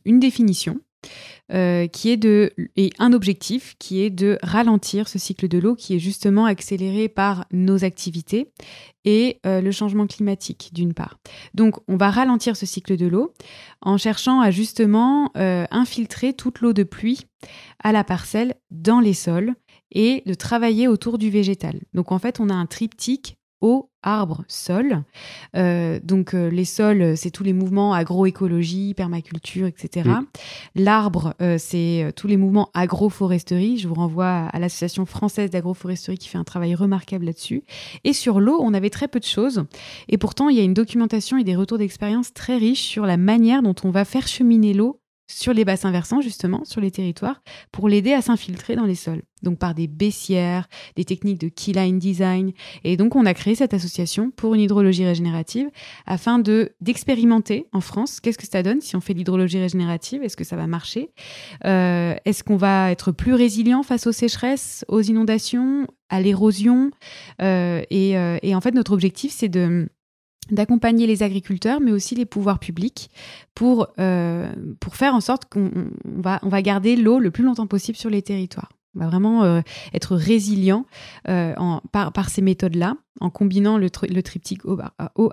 [0.06, 0.80] une définition
[1.50, 2.26] qui est
[2.76, 7.10] et un objectif qui est de ralentir ce cycle de l'eau qui est justement accéléré
[7.10, 8.52] par nos activités
[9.04, 11.20] et le changement climatique d'une part.
[11.54, 13.34] Donc on va ralentir ce cycle de l'eau
[13.82, 17.28] en cherchant à justement infiltrer toute l'eau de pluie
[17.84, 19.54] à la parcelle dans les sols
[19.94, 21.80] et de travailler autour du végétal.
[21.94, 25.04] Donc en fait, on a un triptyque eau, arbre, sol.
[25.56, 30.10] Euh, donc euh, les sols, c'est tous les mouvements agroécologie, permaculture, etc.
[30.76, 33.78] L'arbre, euh, c'est tous les mouvements agroforesterie.
[33.78, 37.64] Je vous renvoie à l'association française d'agroforesterie qui fait un travail remarquable là-dessus.
[38.04, 39.64] Et sur l'eau, on avait très peu de choses.
[40.10, 43.16] Et pourtant, il y a une documentation et des retours d'expérience très riches sur la
[43.16, 47.42] manière dont on va faire cheminer l'eau sur les bassins versants, justement, sur les territoires,
[47.72, 49.22] pour l'aider à s'infiltrer dans les sols.
[49.42, 52.54] Donc par des baissières, des techniques de keyline design.
[52.84, 55.70] Et donc on a créé cette association pour une hydrologie régénérative
[56.06, 60.24] afin de d'expérimenter en France qu'est-ce que ça donne si on fait l'hydrologie régénérative?
[60.24, 61.10] Est-ce que ça va marcher?
[61.66, 66.92] Euh, Est-ce qu'on va être plus résilient face aux sécheresses, aux inondations, à l'érosion?
[67.42, 69.90] Euh, euh, et en fait notre objectif c'est de
[70.52, 73.10] d'accompagner les agriculteurs, mais aussi les pouvoirs publics,
[73.56, 75.72] pour, euh, pour faire en sorte qu'on
[76.06, 78.70] va, on va garder l'eau le plus longtemps possible sur les territoires.
[78.96, 79.62] On va vraiment euh,
[79.94, 80.86] être résilient
[81.28, 84.80] euh, en, par, par, ces méthodes-là, en combinant le, le triptyque eau,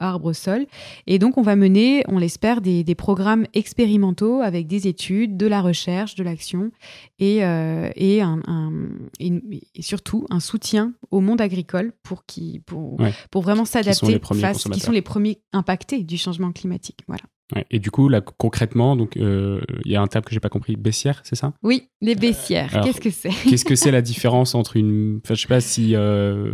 [0.01, 0.67] arbre, sol.
[1.07, 5.47] Et donc, on va mener, on l'espère, des, des, programmes expérimentaux avec des études, de
[5.47, 6.71] la recherche, de l'action
[7.19, 8.73] et, euh, et, un, un,
[9.19, 12.99] et, surtout un soutien au monde agricole pour, qui, pour,
[13.31, 17.01] pour vraiment s'adapter face, qui sont les premiers impactés du changement climatique.
[17.07, 17.23] Voilà.
[17.71, 20.49] Et du coup, là, concrètement, donc euh, il y a un terme que j'ai pas
[20.49, 21.53] compris, baissière, c'est ça?
[21.63, 22.81] Oui, les baissières.
[22.83, 23.31] Qu'est-ce que c'est?
[23.49, 26.53] Qu'est-ce que c'est la différence entre une, enfin, je sais pas si euh,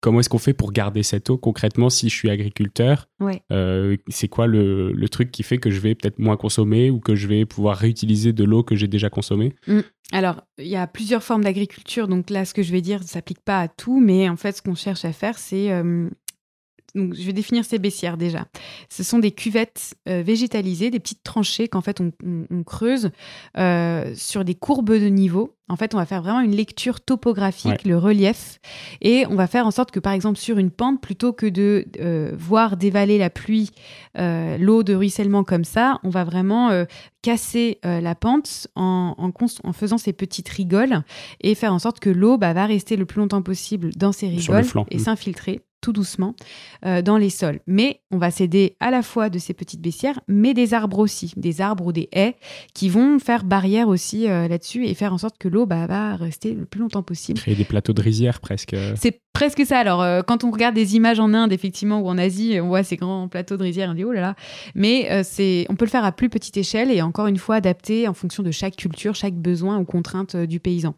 [0.00, 1.38] comment est-ce qu'on fait pour garder cette eau?
[1.38, 3.42] Concrètement si je suis agriculteur ouais.
[3.52, 7.00] euh, C'est quoi le, le, truc qui fait que je vais peut-être moins consommer ou
[7.00, 9.54] que je vais pouvoir réutiliser de l'eau que j'ai déjà consommée?
[9.66, 9.80] Mmh.
[10.12, 13.04] Alors, il y a plusieurs formes d'agriculture, donc là, ce que je vais dire ne
[13.04, 15.70] s'applique pas à tout, mais en fait, ce qu'on cherche à faire, c'est
[16.98, 18.46] donc, je vais définir ces baissières déjà.
[18.88, 22.12] Ce sont des cuvettes euh, végétalisées, des petites tranchées qu'en fait on,
[22.64, 23.10] creuse
[23.56, 25.54] euh, sur des courbes de niveau.
[25.70, 28.58] En fait, on va faire vraiment une lecture topographique, le relief,
[29.02, 31.84] et on va faire en sorte que, par exemple, sur une pente, plutôt que de
[32.00, 33.70] euh, voir dévaler la pluie,
[34.14, 36.84] l'eau de ruissellement comme ça, on va vraiment
[37.20, 41.02] casser la pente en, en, faisant ces petites rigoles
[41.42, 44.28] et faire en sorte que l'eau bah, va rester le plus longtemps possible dans ces
[44.28, 45.00] rigoles et mmh.
[45.00, 46.34] s'infiltrer tout doucement
[46.84, 47.60] euh, dans les sols.
[47.66, 51.32] Mais on va s'aider à la fois de ces petites baissières, mais des arbres aussi,
[51.36, 52.36] des arbres ou des haies
[52.74, 56.16] qui vont faire barrière aussi euh, là-dessus et faire en sorte que l'eau bah, va
[56.16, 57.40] rester le plus longtemps possible.
[57.40, 58.76] Créer des plateaux de rizière presque.
[58.96, 59.78] C'est presque ça.
[59.78, 62.82] Alors, euh, quand on regarde des images en Inde, effectivement, ou en Asie, on voit
[62.82, 64.34] ces grands plateaux de rizière, on dit oh là là.
[64.74, 68.08] Mais c'est, on peut le faire à plus petite échelle et encore une fois adapté
[68.08, 70.94] en fonction de chaque culture, chaque besoin ou contrainte du paysan.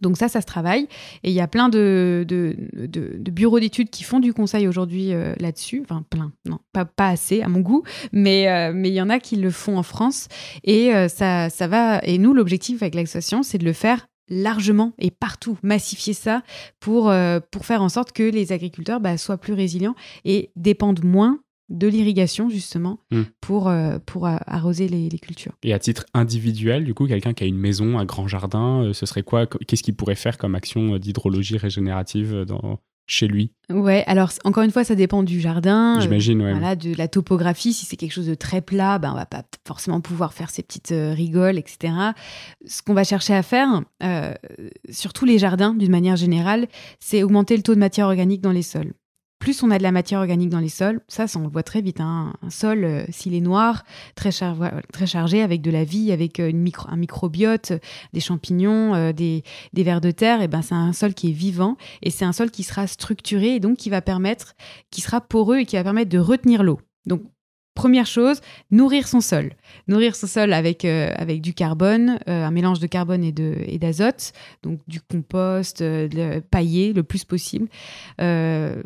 [0.00, 0.88] Donc ça, ça se travaille.
[1.22, 5.12] Et il y a plein de, de, de, bureaux d'études qui font du conseil aujourd'hui
[5.12, 5.82] euh, là-dessus.
[5.84, 9.10] Enfin, plein, non, pas, pas assez à mon goût, mais euh, mais il y en
[9.10, 10.28] a qui le font en France.
[10.62, 12.00] Et euh, ça, ça va.
[12.04, 16.42] Et nous, l'objectif avec l'association, c'est de le faire largement et partout, massifier ça
[16.80, 17.12] pour,
[17.50, 21.88] pour faire en sorte que les agriculteurs bah, soient plus résilients et dépendent moins de
[21.88, 23.22] l'irrigation justement hmm.
[23.40, 25.52] pour, euh, pour arroser les, cultures.
[25.62, 28.92] Et à titre individuel, du coup, quelqu'un qui a une maison, un grand jardin, euh,
[28.92, 29.46] ce serait quoi?
[29.46, 33.52] Qu'est-ce qu'il pourrait faire comme action d'hydrologie régénérative dans, chez lui?
[33.70, 35.96] Ouais, alors encore une fois, ça dépend du jardin.
[35.96, 36.52] Euh, J'imagine, ouais.
[36.52, 37.72] Voilà, de la topographie.
[37.72, 40.62] Si c'est quelque chose de très plat, ben, on va pas forcément pouvoir faire ces
[40.62, 41.94] petites rigoles, etc.
[42.66, 43.82] Ce qu'on va chercher à faire,
[44.90, 46.66] sur tous les jardins, d'une manière générale,
[47.00, 48.92] c'est augmenter le taux de matière organique dans les sols
[49.38, 51.62] plus on a de la matière organique dans les sols, ça, ça on le voit
[51.62, 52.00] très vite.
[52.00, 52.32] Hein.
[52.42, 56.50] Un sol, euh, s'il est noir, très, chargé, avec de la vie, avec euh,
[56.88, 57.72] un microbiote,
[58.12, 59.42] des champignons, euh, des,
[59.72, 62.32] des, vers de terre, et ben c'est un sol qui est vivant et c'est un
[62.32, 64.54] sol qui sera structuré et donc qui va permettre,
[64.90, 66.80] qui sera poreux et qui va permettre de retenir l'eau.
[67.06, 67.22] Donc
[67.74, 69.50] Première chose, nourrir son sol.
[69.88, 74.32] Nourrir son sol avec, euh, avec du carbone, euh, un mélange de carbone et d'azote,
[74.62, 77.68] donc du compost, euh, paillé le plus possible.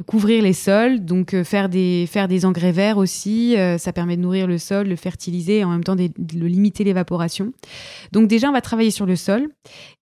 [0.07, 4.47] couvrir les sols, donc faire, des, faire des engrais verts aussi, ça permet de nourrir
[4.47, 7.53] le sol, le fertiliser et en même temps de, de limiter l'évaporation.
[8.13, 9.49] Donc déjà, on va travailler sur le sol.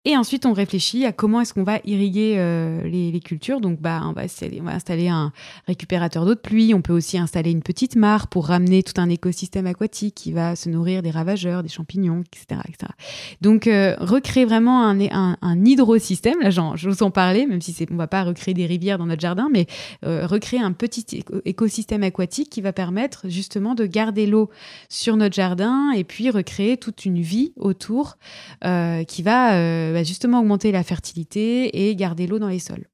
[0.05, 3.61] Et ensuite, on réfléchit à comment est-ce qu'on va irriguer euh, les, cultures.
[3.61, 5.33] Donc, bah, on va, installer, un
[5.69, 6.75] récupérateur d'eau de pluie.
[6.75, 10.57] On peut aussi installer une petite mare pour ramener tout un écosystème aquatique qui va
[10.57, 12.61] se nourrir des ravageurs, des champignons, etc.
[12.69, 12.91] etc.
[13.43, 16.41] Donc, euh, recréer vraiment un, un, un hydrosystème.
[16.41, 19.23] Là, j'ose en parler, même si on ne va pas recréer des rivières dans notre
[19.23, 19.67] jardin, mais
[20.05, 24.51] euh, recréer un petit écosystème aquatique qui va permettre justement de garder l'eau
[24.89, 28.17] sur notre jardin et puis recréer toute une vie autour
[29.07, 32.89] qui va va justement augmenter la fertilité et garder l'eau dans les sols.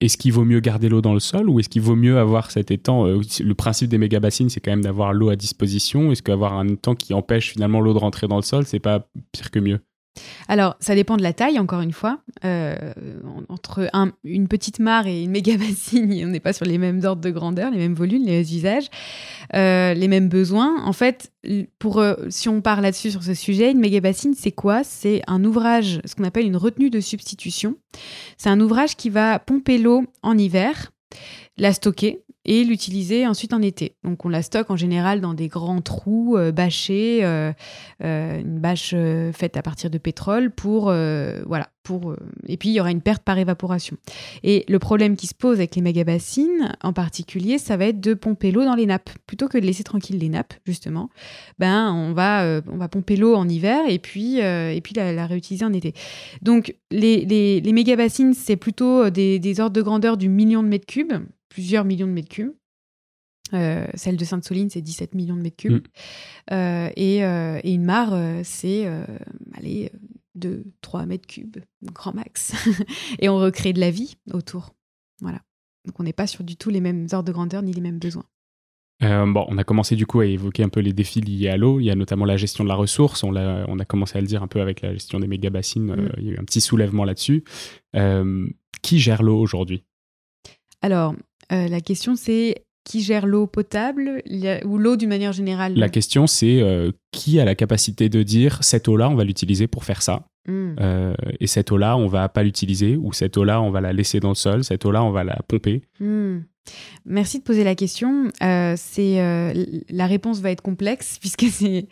[0.00, 2.50] Est-ce qu'il vaut mieux garder l'eau dans le sol ou est-ce qu'il vaut mieux avoir
[2.50, 6.12] cet étang euh, Le principe des méga-bassines, c'est quand même d'avoir l'eau à disposition.
[6.12, 9.08] Est-ce qu'avoir un étang qui empêche finalement l'eau de rentrer dans le sol, c'est pas
[9.32, 9.80] pire que mieux?
[10.48, 12.18] Alors, ça dépend de la taille, encore une fois.
[12.44, 12.92] Euh,
[13.48, 13.88] entre
[14.24, 17.30] une petite mare et une méga bassine, on n'est pas sur les mêmes ordres de
[17.30, 18.88] grandeur, les mêmes volumes, les mêmes usages,
[19.54, 20.84] euh, les mêmes besoins.
[20.84, 21.32] En fait,
[21.78, 24.84] pour, euh, si on part là-dessus sur ce sujet, une méga bassine, c'est quoi?
[24.84, 27.76] C'est un ouvrage, ce qu'on appelle une retenue de substitution.
[28.36, 30.92] C'est un ouvrage qui va pomper l'eau en hiver,
[31.56, 33.96] la stocker et l'utiliser ensuite en été.
[34.04, 37.52] Donc on la stocke en général dans des grands trous euh, bâchés, euh,
[38.02, 38.94] euh, une bâche
[39.32, 42.16] faite à partir de pétrole pour voilà pour
[42.48, 43.96] et puis il y aura une perte par évaporation.
[44.42, 48.00] Et le problème qui se pose avec les méga bassines en particulier, ça va être
[48.00, 51.10] de pomper l'eau dans les nappes plutôt que de laisser tranquille les nappes justement.
[51.58, 55.64] Ben on va on va pomper l'eau en hiver et puis et puis la, réutiliser
[55.64, 55.94] en été.
[56.42, 60.68] Donc les les, les méga bassines c'est plutôt des ordres de grandeur du million de
[60.68, 61.14] mètres cubes
[61.56, 62.52] plusieurs millions de mètres cubes.
[63.54, 65.86] Euh, celle de Sainte-Soline, c'est 17 millions de mètres cubes.
[65.86, 66.52] Mm.
[66.52, 68.86] Euh, euh, et, une mare, c'est
[69.54, 69.90] allez,
[70.34, 72.52] de 3 mètres cubes, grand max.
[73.20, 74.74] et on recrée de la vie autour.
[75.22, 75.40] Voilà.
[75.86, 78.00] Donc on n'est pas sur du tout les mêmes ordres de grandeur ni les mêmes
[78.00, 78.26] besoins.
[79.00, 81.80] bon, on a commencé du coup à évoquer un peu les défis liés à l'eau.
[81.80, 83.24] Il y a notamment la gestion de la ressource.
[83.24, 85.48] On a, on a commencé à le dire un peu avec la gestion des méga
[85.48, 85.86] bassines.
[85.86, 86.12] Mm.
[86.18, 87.44] il y a eu un petit soulèvement là-dessus.
[88.82, 89.84] qui gère l'eau aujourd'hui?
[90.82, 91.14] Alors,
[91.52, 94.22] euh, la question, c'est qui gère l'eau potable
[94.64, 95.74] ou l'eau d'une manière générale?
[95.74, 99.66] La question, c'est euh, qui a la capacité de dire cette eau-là, on va l'utiliser
[99.66, 100.28] pour faire ça?
[100.48, 100.76] Hmm.
[100.78, 104.20] Euh, et cette eau-là, on va pas l'utiliser, ou cette eau-là, on va la laisser
[104.20, 105.82] dans le sol, cette eau-là, on va la pomper?
[105.98, 106.38] Hmm.
[107.04, 108.30] Merci de poser la question.
[108.40, 109.54] c'est
[109.88, 111.86] la réponse va être complexe puisque c'est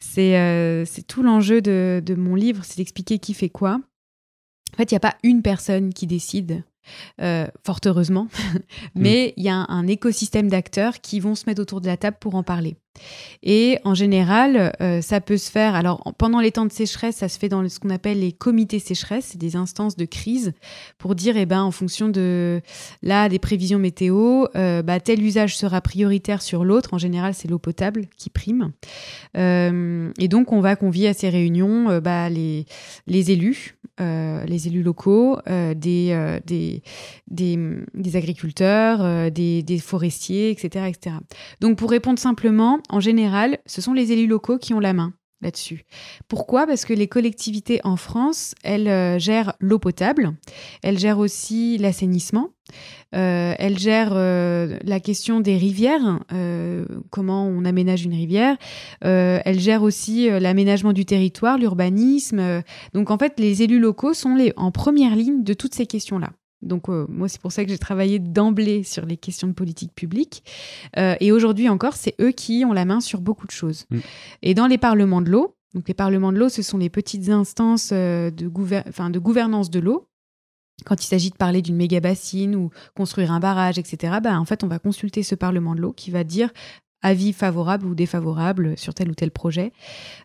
[0.00, 3.80] c'est tout l'enjeu de, de, mon livre, c'est d'expliquer qui fait quoi.
[4.72, 6.64] En fait, il n'y a pas une personne qui décide
[7.20, 8.28] euh, fort heureusement.
[8.94, 9.40] Mais mm.
[9.40, 12.34] il y a un, écosystème d'acteurs qui vont se mettre autour de la table pour
[12.34, 12.76] en parler.
[13.42, 15.74] Et en général, euh, ça peut se faire.
[15.74, 18.78] Alors, pendant les temps de sécheresse, ça se fait dans ce qu'on appelle les comités
[18.78, 20.52] sécheresse, c'est des instances de crise
[20.98, 22.60] pour dire, eh ben, en fonction de
[23.02, 26.94] là des prévisions météo, euh, bah, tel usage sera prioritaire sur l'autre.
[26.94, 28.72] En général, c'est l'eau potable qui prime.
[29.34, 32.66] et donc, on va convier à ces réunions bah, les,
[33.06, 36.82] les élus, les élus locaux, des, des
[37.34, 41.16] des, agriculteurs, euh, des, forestiers, etc., etc.
[41.60, 45.14] Donc pour répondre simplement, en général, ce sont les élus locaux qui ont la main
[45.40, 45.84] là-dessus.
[46.26, 46.66] Pourquoi?
[46.66, 50.34] Parce que les collectivités en France, elles euh, gèrent l'eau potable,
[50.82, 52.50] elles gèrent aussi l'assainissement,
[53.14, 56.20] euh, elles gèrent la question des rivières,
[57.10, 58.56] comment on aménage une rivière,
[59.02, 62.62] elles gèrent aussi l'aménagement du territoire, l'urbanisme.
[62.94, 66.30] donc en fait, les élus locaux sont les, en première ligne de toutes ces questions-là.
[66.64, 69.94] Donc euh, moi, c'est pour ça que j'ai travaillé d'emblée sur les questions de politique
[69.94, 70.42] publique.
[70.96, 73.86] Euh, et aujourd'hui encore, c'est eux qui ont la main sur beaucoup de choses.
[73.90, 73.98] Mm.
[74.42, 77.28] Et dans les parlements de l'eau, donc les parlements de l'eau, ce sont les petites
[77.28, 80.08] instances euh, de, de gouvernance de l'eau.
[80.84, 84.44] Quand il s'agit de parler d'une méga bassine ou construire un barrage, etc., bah, en
[84.44, 86.50] fait, on va consulter ce Parlement de l'eau qui va dire
[87.04, 89.72] avis favorable ou défavorable sur tel ou tel projet.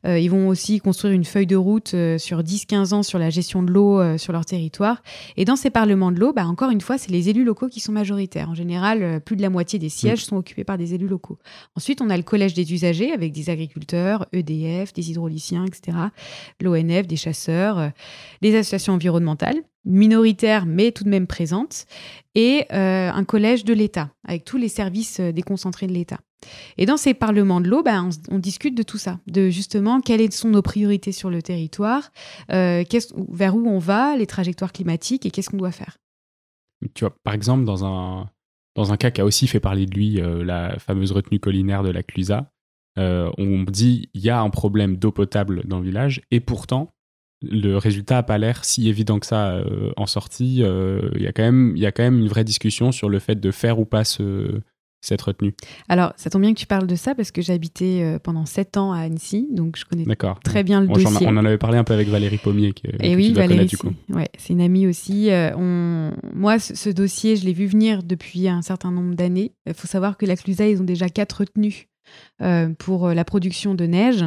[0.08, 3.30] Euh, ils vont aussi construire une feuille de route euh, sur 10-15 ans sur la
[3.30, 5.04] gestion de l'eau euh, sur leur territoire.
[5.36, 7.82] Et dans ces parlements de l'eau, bah, encore une fois, c'est les élus locaux qui
[7.82, 8.50] sont majoritaires.
[8.50, 11.38] En général, plus de la moitié des sièges sont occupés par des élus locaux.
[11.76, 15.98] Ensuite, on a le collège des usagers avec des agriculteurs, EDF, des hydrauliciens, etc.,
[16.62, 17.92] l'ONF, des chasseurs,
[18.42, 21.86] des associations environnementales minoritaires mais tout de même présentes,
[22.36, 26.20] et un collège de l'État, avec tous les services déconcentrés de l'État.
[26.78, 30.32] Et dans ces parlements de l'eau, ben, on, discute de tout ça, de justement quelles
[30.32, 32.12] sont nos priorités sur le territoire,
[32.52, 32.84] euh,
[33.30, 35.98] vers où on va, les trajectoires climatiques et qu'est-ce qu'on doit faire.
[36.94, 38.30] Tu vois, par exemple, dans un,
[38.76, 41.84] dans un cas qui a aussi fait parler de lui, euh, la fameuse retenue collinaire
[41.84, 42.52] de la Clusa,
[42.98, 46.94] euh, on dit il y a un problème d'eau potable dans le village et pourtant
[47.42, 49.64] le résultat n'a pas l'air si évident que ça
[49.96, 50.58] en sortie.
[50.58, 53.86] Il même, y a quand même une vraie discussion sur le fait de faire ou
[53.86, 54.62] pas ce,
[55.02, 55.54] cette retenue
[55.88, 58.46] Alors, ça tombe bien que tu parles de ça parce que j'ai habité euh, pendant
[58.46, 60.06] sept ans à Annecy, donc je connais
[60.44, 61.28] très bien le dossier.
[61.28, 62.74] On en avait parlé un peu avec Valérie Pommier.
[62.74, 63.70] Que, Et oui, Valérie,
[64.38, 65.32] c'est une amie aussi.
[65.32, 69.54] Euh, moi, ce, dossier, je l'ai vu venir depuis un certain nombre d'années.
[69.66, 71.88] Il faut savoir que la Clusa, ils ont déjà quatre retenues
[72.42, 74.26] euh, pour la production de neige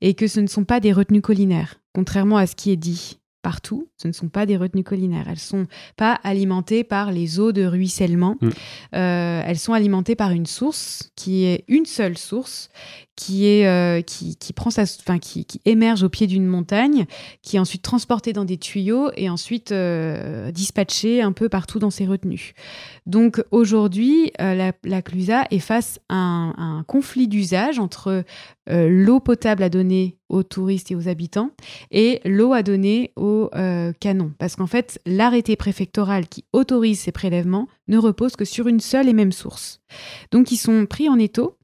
[0.00, 3.18] et que ce ne sont pas des retenues collinaires, contrairement à ce qui est dit
[3.46, 3.86] partout.
[3.96, 5.26] Ce ne sont pas des retenues collinaires.
[5.28, 5.66] Elles ne sont
[5.96, 8.34] pas alimentées par les eaux de ruissellement.
[8.40, 8.48] Mm.
[8.96, 12.70] Euh, elles sont alimentées par une source qui est une seule source
[13.14, 17.06] qui est euh, qui, qui, prend sa, enfin qui, qui émerge au pied d'une montagne,
[17.40, 21.90] qui est ensuite transportée dans des tuyaux et ensuite euh, dispatchée un peu partout dans
[21.90, 22.52] ses retenues.
[23.06, 28.24] Donc aujourd'hui, la, la, Clusa est face à un, un conflit d'usage entre
[28.68, 31.50] l'eau potable à donner aux touristes et aux habitants
[31.90, 33.35] et l'eau à donner aux
[34.00, 34.32] canons.
[34.38, 39.08] Parce qu'en fait, l'arrêté préfectoral qui autorise ces prélèvements ne repose que sur une seule
[39.08, 39.80] et même source.
[40.30, 41.56] Donc ils sont pris en étau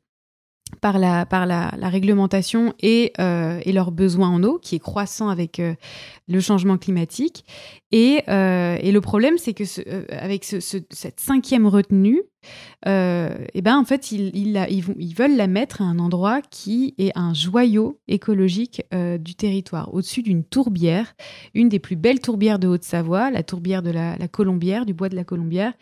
[0.80, 5.28] par la, par la, réglementation et, euh, et leur besoin en eau, qui est croissant
[5.28, 5.74] avec euh,
[6.28, 7.44] le changement climatique.
[7.90, 9.64] Et, euh, et le problème, c'est que
[10.14, 12.22] avec ce, cette cinquième retenue,
[12.86, 17.12] et ben en fait, ils, ils, ils, veulent la mettre à un endroit qui est
[17.14, 21.14] un joyau écologique du territoire, au-dessus d'une tourbière,
[21.54, 25.16] une des plus belles tourbières de Haute-Savoie, la tourbière de la, Colombière, du bois de
[25.16, 25.72] la Colombière,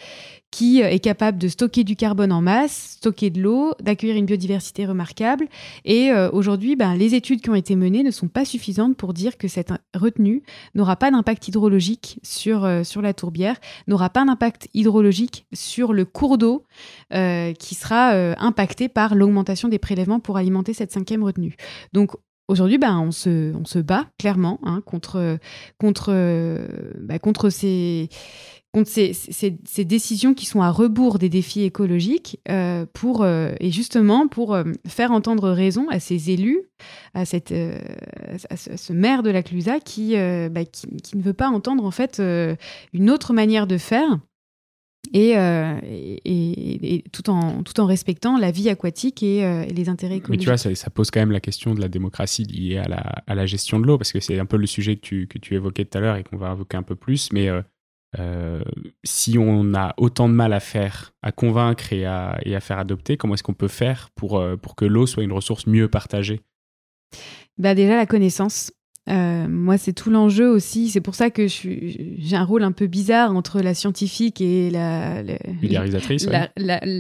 [0.50, 4.84] qui est capable de stocker du carbone en masse, stocker de l'eau, d'accueillir une biodiversité
[4.84, 5.48] remarquable.
[5.84, 9.14] Et euh, aujourd'hui, ben, les études qui ont été menées ne sont pas suffisantes pour
[9.14, 10.42] dire que cette retenue
[10.74, 13.56] n'aura pas d'impact hydrologique sur, euh, sur la tourbière,
[13.86, 16.49] n'aura pas d'impact hydrologique sur le cours d'eau
[17.12, 21.56] euh, qui sera impacté par l'augmentation des prélèvements pour alimenter cette cinquième retenue.
[21.92, 22.12] Donc
[22.48, 25.38] Aujourd'hui, ben, on, se, on se bat clairement hein, contre,
[25.78, 26.10] contre,
[26.98, 28.08] ben, contre ces,
[28.72, 33.72] contre ces, ces, décisions qui sont à rebours des défis écologiques euh, pour, euh, et
[33.72, 36.62] justement pour euh, faire entendre raison à ces élus,
[37.14, 41.48] à, cette, à ce, maire de la Clusa qui, bah, qui, qui, ne veut pas
[41.48, 42.22] entendre en fait
[42.92, 44.18] une autre manière de faire.
[45.12, 50.30] Et, et, et, tout, en, tout en respectant la vie aquatique et, les intérêts écologiques.
[50.30, 52.98] Mais tu vois, ça, pose quand même la question de la démocratie liée à la,
[53.26, 55.38] à la gestion de l'eau, parce que c'est un peu le sujet que tu, que
[55.38, 57.32] tu évoquais tout à l'heure et qu'on va évoquer un peu plus.
[57.32, 57.48] Mais
[58.18, 58.62] euh,
[59.04, 62.78] si on a autant de mal à faire, à convaincre et à, et à faire
[62.78, 65.88] adopter, comment est-ce qu'on peut faire pour, euh, pour que l'eau soit une ressource mieux
[65.88, 66.40] partagée?
[67.58, 68.72] Bah Déjà la connaissance.
[69.10, 70.88] Euh, moi, c'est tout l'enjeu aussi.
[70.88, 75.22] C'est pour ça que j'ai un rôle un peu bizarre entre la scientifique et la.
[75.60, 76.28] Vulgarisatrice.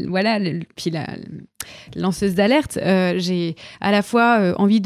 [0.08, 0.38] voilà,
[0.76, 1.06] puis la
[1.96, 2.78] lanceuse d'alerte.
[2.82, 4.80] Euh, j'ai à la fois euh, envie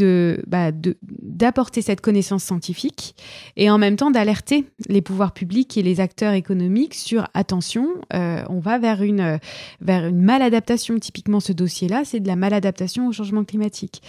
[0.46, 3.14] bah, de d'apporter cette connaissance scientifique
[3.56, 8.60] et en même temps d'alerter les pouvoirs publics et les acteurs économiques sur attention, on
[8.60, 9.38] va vers une
[9.80, 10.98] vers une maladaptation.
[10.98, 14.02] Typiquement, ce dossier-là, c'est de la maladaptation au changement climatique,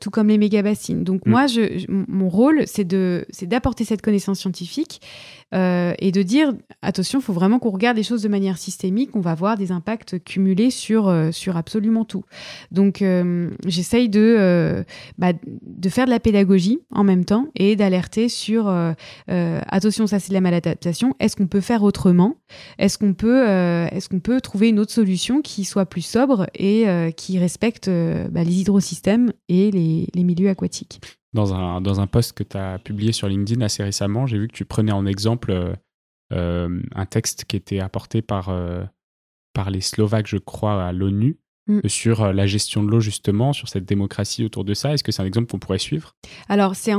[0.00, 1.04] tout comme les méga bassines.
[1.04, 1.30] Donc mm.
[1.30, 5.00] moi, je, mon rôle, c'est d'apporter cette connaissance scientifique
[5.54, 9.14] euh, et de dire attention, il faut vraiment qu'on regarde les choses de manière systémique.
[9.14, 12.24] On va voir des impacts cumulés sur, euh, sur absolument tout.
[12.70, 14.84] Donc, euh, j'essaye de,
[15.18, 18.68] bah, de faire de la pédagogie en même temps et d'alerter sur
[19.28, 21.14] attention, ça c'est de la maladaptation.
[21.20, 22.36] Est-ce qu'on peut faire autrement?
[22.78, 26.86] Est-ce qu'on peut, est qu'on peut trouver une autre solution qui soit plus sobre et
[27.16, 31.00] qui respecte bah, les hydrosystèmes et les, les milieux aquatiques?
[31.34, 34.48] Dans un, dans un post que tu as publié sur LinkedIn assez récemment, j'ai vu
[34.48, 35.74] que tu prenais en exemple euh,
[36.32, 38.84] euh, un texte qui était apporté par, euh,
[39.52, 41.80] par les Slovaques, je crois, à l'ONU, mm.
[41.86, 44.94] sur la gestion de l'eau, justement, sur cette démocratie autour de ça.
[44.94, 46.14] Est-ce que c'est un exemple qu'on pourrait suivre?
[46.48, 46.92] Alors, c'est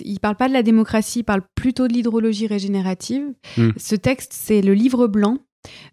[0.00, 3.32] il ne parle pas de la démocratie, il parle plutôt de l'hydrologie régénérative.
[3.56, 3.70] Mm.
[3.76, 5.38] Ce texte, c'est le livre blanc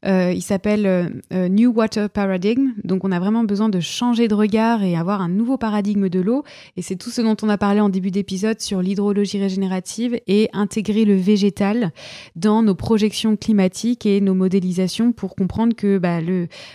[0.04, 2.74] il s'appelle euh, euh, New Water Paradigm.
[2.84, 6.20] Donc, on a vraiment besoin de changer de regard et avoir un nouveau paradigme de
[6.20, 6.44] l'eau.
[6.78, 10.50] Et c'est tout ce dont on a parlé en début d'épisode sur l'hydrologie régénérative et
[10.54, 11.92] intégrer le végétal
[12.36, 16.20] dans nos projections climatiques et nos modélisations pour comprendre que bah,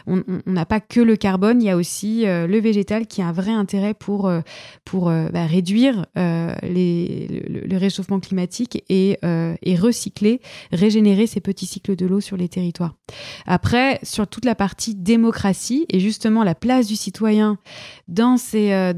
[0.07, 3.32] on n'a pas que le carbone, il y a aussi le végétal qui a un
[3.32, 4.30] vrai intérêt pour,
[4.92, 10.40] bah, réduire le, réchauffement climatique et recycler,
[10.72, 12.88] régénérer ces petits cycles de l'eau sur les territoires.
[13.47, 17.59] Après, sur toute la partie démocratie et justement la place du citoyen
[18.09, 18.93] dans ces, euh,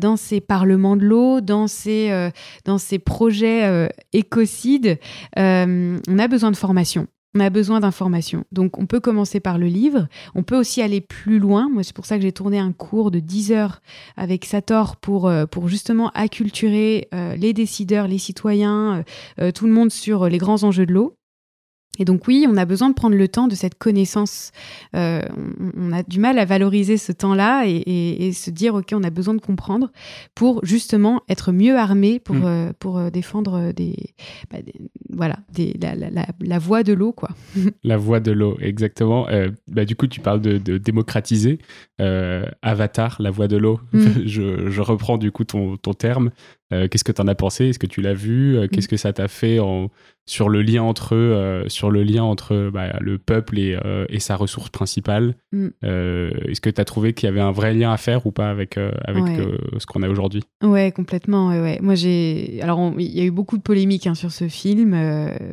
[0.46, 4.98] parlements de l'eau, dans ces, euh, projets euh, écocides,
[5.36, 7.06] on a besoin de formation.
[7.36, 8.44] On a besoin d'informations.
[8.50, 10.08] Donc, on peut commencer par le livre.
[10.34, 11.68] On peut aussi aller plus loin.
[11.70, 13.82] Moi, c'est pour ça que j'ai tourné un cours de 10 heures
[14.16, 19.04] avec Sator pour, pour justement acculturer les décideurs, les citoyens,
[19.54, 21.19] tout le monde sur les grands enjeux de l'eau.
[21.98, 24.52] Et donc oui, on a besoin de prendre le temps de cette connaissance.
[24.94, 25.22] Euh,
[25.76, 29.34] on, a du mal à valoriser ce temps-là et, se dire, OK, on a besoin
[29.34, 29.90] de comprendre
[30.34, 32.44] pour justement être mieux armé pour, mm.
[32.44, 33.96] euh, pour euh, défendre des,
[34.50, 34.58] bah,
[35.10, 37.12] voilà, des, la, voie de l'eau.
[37.12, 37.30] quoi.
[37.84, 39.26] la voie de l'eau, exactement.
[39.68, 41.58] bah, du coup, tu parles de, démocratiser.
[42.62, 43.80] Avatar, la voie de l'eau.
[43.92, 44.06] Mm.
[44.24, 46.30] je, reprends du coup ton, ton terme.
[46.70, 47.68] Qu'est-ce que tu en as pensé?
[47.68, 48.56] Est-ce que tu l'as vu?
[48.70, 48.90] Qu'est-ce mm.
[48.90, 49.90] que ça t'a fait en
[50.30, 54.20] sur le lien entre euh, sur le lien entre bah, le peuple et, euh, et,
[54.20, 55.34] sa ressource principale?
[55.50, 55.66] Mm.
[55.84, 58.30] Euh, est-ce que tu as trouvé qu'il y avait un vrai lien à faire ou
[58.30, 59.24] pas avec, avec
[59.78, 60.44] ce qu'on a aujourd'hui?
[60.62, 61.48] Ouais, complètement.
[61.48, 62.60] Ouais, Moi, j'ai.
[62.62, 64.96] Alors, il y a eu beaucoup de polémiques hein, sur ce film,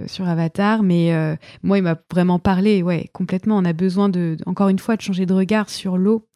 [0.05, 2.84] sur Avatar, mais moi, il m'a vraiment parlé.
[2.84, 3.57] Ouais, complètement.
[3.57, 6.28] On a besoin de, encore une fois, de changer de regard sur l'eau.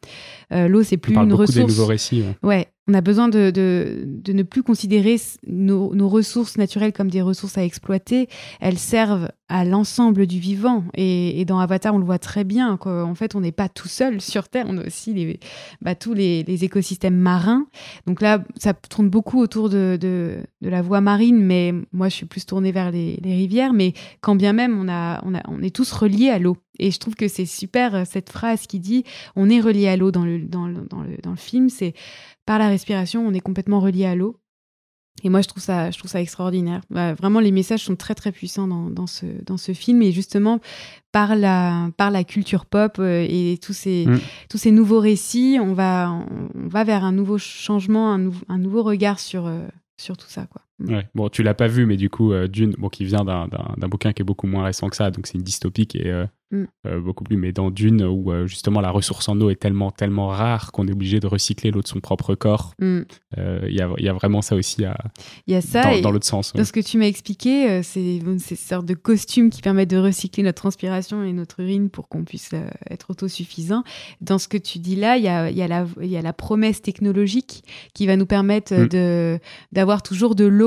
[0.50, 1.56] l'eau, c'est plus On parle une ressource.
[1.56, 2.24] Des nouveaux récits.
[2.42, 5.16] ouais on a besoin de, de, ne plus considérer
[5.46, 8.28] nos, ressources naturelles comme des ressources à exploiter.
[8.60, 10.82] Elles servent à l'ensemble du vivant.
[10.94, 12.78] Et, dans Avatar, on le voit très bien.
[12.82, 14.64] En fait, on n'est pas tout seul sur Terre.
[14.66, 15.38] On a aussi les,
[15.82, 17.66] bah, tous les, écosystèmes marins.
[18.06, 22.26] Donc là, ça tourne beaucoup autour de, de, la voie marine, mais moi, je suis
[22.26, 23.74] plus tournée vers les, rivières.
[23.74, 23.92] Mais
[24.22, 26.56] quand bien même, on, a, on, a, on est tous reliés à l'eau.
[26.78, 29.04] Et je trouve que c'est super cette phrase qui dit
[29.36, 31.68] on est relié à l'eau dans le, dans, dans, le, dans le film.
[31.68, 31.92] C'est
[32.46, 34.38] par la respiration, on est complètement relié à l'eau.
[35.24, 36.80] Et moi, je trouve ça, je trouve ça extraordinaire.
[36.90, 40.02] Bah, vraiment, les messages sont très, très puissants dans, dans, ce, dans ce film.
[40.02, 40.60] Et justement,
[41.12, 44.20] par la, par la culture pop euh, et tous ces, mm.
[44.48, 48.82] tous ces nouveaux récits, on va, on, va vers un nouveau changement, un, un nouveau
[48.82, 49.60] regard sur, euh,
[49.96, 50.46] sur tout ça.
[50.46, 50.62] Quoi.
[50.80, 51.08] Ouais.
[51.14, 54.12] Bon, tu l'as pas vu, mais du coup, euh, Dune, bon, qui vient d'un bouquin
[54.12, 56.64] qui est beaucoup moins récent que ça, donc c'est une dystopique et Mm.
[56.86, 59.90] Euh, beaucoup plus, mais dans Dune, où euh, justement la ressource en eau est tellement,
[59.90, 62.74] tellement rare qu'on est obligé de recycler l'eau de son propre corps.
[62.78, 63.00] Mm.
[63.38, 64.96] Euh, il y, a, y, a, vraiment ça aussi à,
[65.46, 66.52] y a ça dans, l'autre sens.
[66.52, 70.42] Dans ce que tu m'as expliqué, c'est ces sortes de costumes qui permettent de recycler
[70.42, 72.50] notre transpiration et notre urine pour qu'on puisse
[72.90, 73.82] être autosuffisant.
[74.20, 76.82] Dans ce que tu dis là, il y a, y, a y a la promesse
[76.82, 77.64] technologique
[77.94, 79.38] qui va nous permettre mm.
[79.72, 80.61] d'avoir toujours de l'eau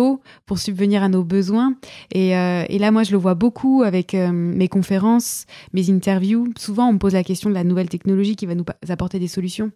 [0.45, 1.75] pour subvenir à nos besoins.
[2.13, 6.93] Et, et, là, moi, je le vois beaucoup avec mes conférences, mes interviews, souvent on
[6.93, 9.71] me pose la question de la nouvelle technologie qui va nous apporter des solutions.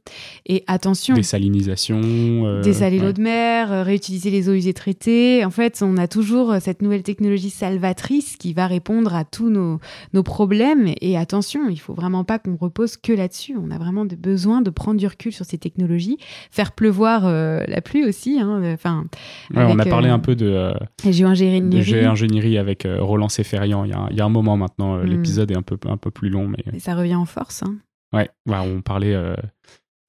[0.45, 1.15] Et attention.
[1.15, 2.01] Désalinisation.
[2.01, 5.45] Euh, dessaler l'eau de mer, euh, réutiliser les eaux usées traitées.
[5.45, 9.49] En fait, on a toujours euh, cette nouvelle technologie salvatrice qui va répondre à tous
[9.49, 9.79] nos,
[10.13, 10.93] nos problèmes.
[11.01, 13.55] Et attention, il faut vraiment pas qu'on repose que là-dessus.
[13.61, 16.17] On a vraiment besoin de prendre du recul sur ces technologies,
[16.51, 18.39] faire pleuvoir la pluie aussi.
[18.39, 19.05] Hein, enfin,
[19.53, 24.21] on a parlé un peu de, géo-ingénierie avec Roland Seferian il y, a, il y
[24.21, 24.97] a un moment maintenant.
[24.97, 25.03] Hmm.
[25.03, 26.47] L'épisode est un peu un peu plus long.
[26.47, 26.63] Mais...
[26.73, 27.63] Et ça revient en force.
[27.63, 27.77] Hein.
[28.13, 29.13] Ouais, on parlait.
[29.13, 29.35] Euh,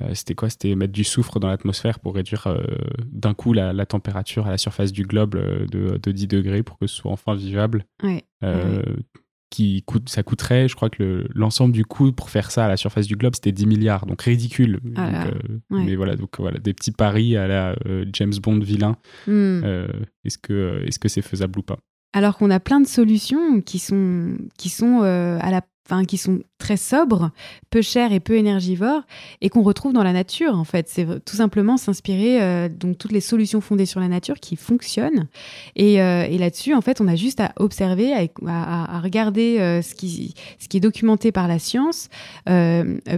[0.03, 0.49] euh, c'était quoi?
[0.49, 2.63] C'était mettre du soufre dans l'atmosphère pour réduire euh,
[3.05, 6.87] d'un coup la, température à la surface du globe de, de, 10 degrés pour que
[6.87, 7.85] ce soit enfin vivable.
[8.03, 8.25] Ouais,
[9.51, 12.77] Qui coûte, ça coûterait, je crois que l'ensemble du coût pour faire ça à la
[12.77, 14.79] surface du globe, c'était 10 milliards, donc ridicule.
[14.97, 15.27] Ah
[15.71, 17.75] mais voilà, donc voilà, des petits paris à la
[18.13, 18.97] James Bond vilain.
[19.27, 19.63] Hmm.
[20.25, 21.79] est-ce que est-ce que c'est faisable ou pas?
[22.13, 25.63] Alors qu'on a plein de solutions qui sont, qui sont à la
[26.07, 27.31] qui sont très sobres,
[27.71, 29.03] peu chers et peu énergivores,
[29.41, 30.89] et qu'on retrouve dans la nature, en fait.
[30.89, 35.27] C'est tout simplement s'inspirer euh, donc toutes les solutions fondées sur la nature qui fonctionnent.
[35.75, 38.13] Et, euh, là-dessus, en fait, on a juste à observer,
[38.47, 40.35] à, regarder euh, ce, qui,
[40.73, 42.09] est documenté par la science,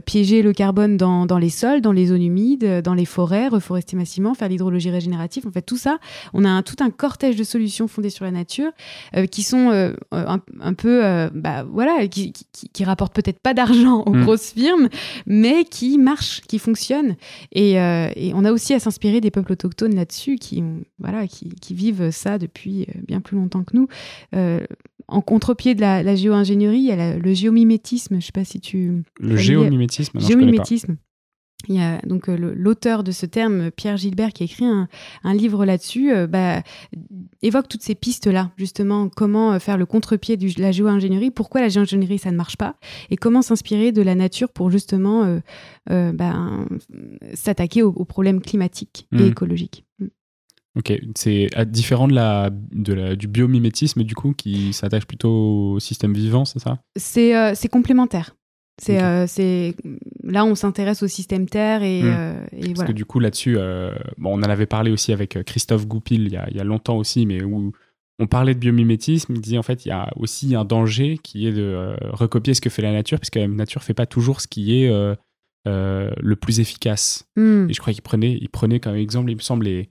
[0.07, 4.35] piéger le carbone dans, les sols, dans les zones humides, dans les forêts, reforester massivement,
[4.35, 5.47] faire l'hydrologie régénérative.
[5.47, 5.99] En fait, tout ça,
[6.33, 8.71] on a tout un cortège de solutions fondées sur la nature
[9.31, 14.23] qui sont un, peu, bah, voilà, qui, qui qui, rapporte peut-être pas d'argent aux mm.
[14.23, 14.89] grosses firmes,
[15.27, 17.17] mais qui marche, qui fonctionne.
[17.57, 20.63] Euh, et, on a aussi à s'inspirer des peuples autochtones là-dessus, qui,
[20.99, 23.89] voilà, qui, vivent ça depuis euh, bien plus longtemps que nous.
[24.35, 24.61] Euh,
[25.09, 28.21] en contre-pied de la, géo-ingénierie, il y a le géomimétisme.
[28.21, 29.03] Je sais pas si tu.
[29.21, 30.19] Le géomimétisme.
[30.19, 30.97] Non, géomimétisme.
[31.69, 34.89] Il y a donc euh, l'auteur de ce terme, Pierre Gilbert, qui a écrit un,
[35.35, 36.63] livre là-dessus, euh, bah,
[37.43, 41.69] évoque toutes ces pistes-là, justement, comment euh, faire le contre-pied de la géo-ingénierie, pourquoi la
[41.69, 42.77] géo-ingénierie, ça ne marche pas,
[43.11, 45.41] et comment s'inspirer de la nature pour justement
[45.89, 46.35] bah,
[47.35, 49.27] s'attaquer aux, problèmes climatiques et mmh.
[49.27, 49.85] écologiques.
[49.99, 50.07] Mmh.
[50.79, 55.81] Ok, c'est différent de la, de la, du biomimétisme, du coup, qui s'attache plutôt au
[55.81, 56.79] système vivant, c'est ça?
[56.97, 58.35] C'est complémentaire.
[58.83, 59.77] C'est, euh, c'est
[60.25, 62.07] là on s'intéresse au système Terre et, hmm.
[62.07, 62.89] euh, Parce voilà.
[62.89, 66.33] que du coup là-dessus, euh, bon, on en avait parlé aussi avec Christophe Goupil il
[66.33, 67.73] y a, il y a longtemps aussi, mais où
[68.19, 71.47] on parlait de biomimétisme, il disait en fait il y a aussi un danger qui
[71.47, 74.49] est de recopier ce que fait la nature, puisque la nature fait pas toujours ce
[74.49, 74.89] qui est
[75.67, 77.29] le plus efficace.
[77.37, 77.71] Hmm.
[77.71, 79.91] Et je crois qu'il prenait, il prenait comme exemple, il me semble, les,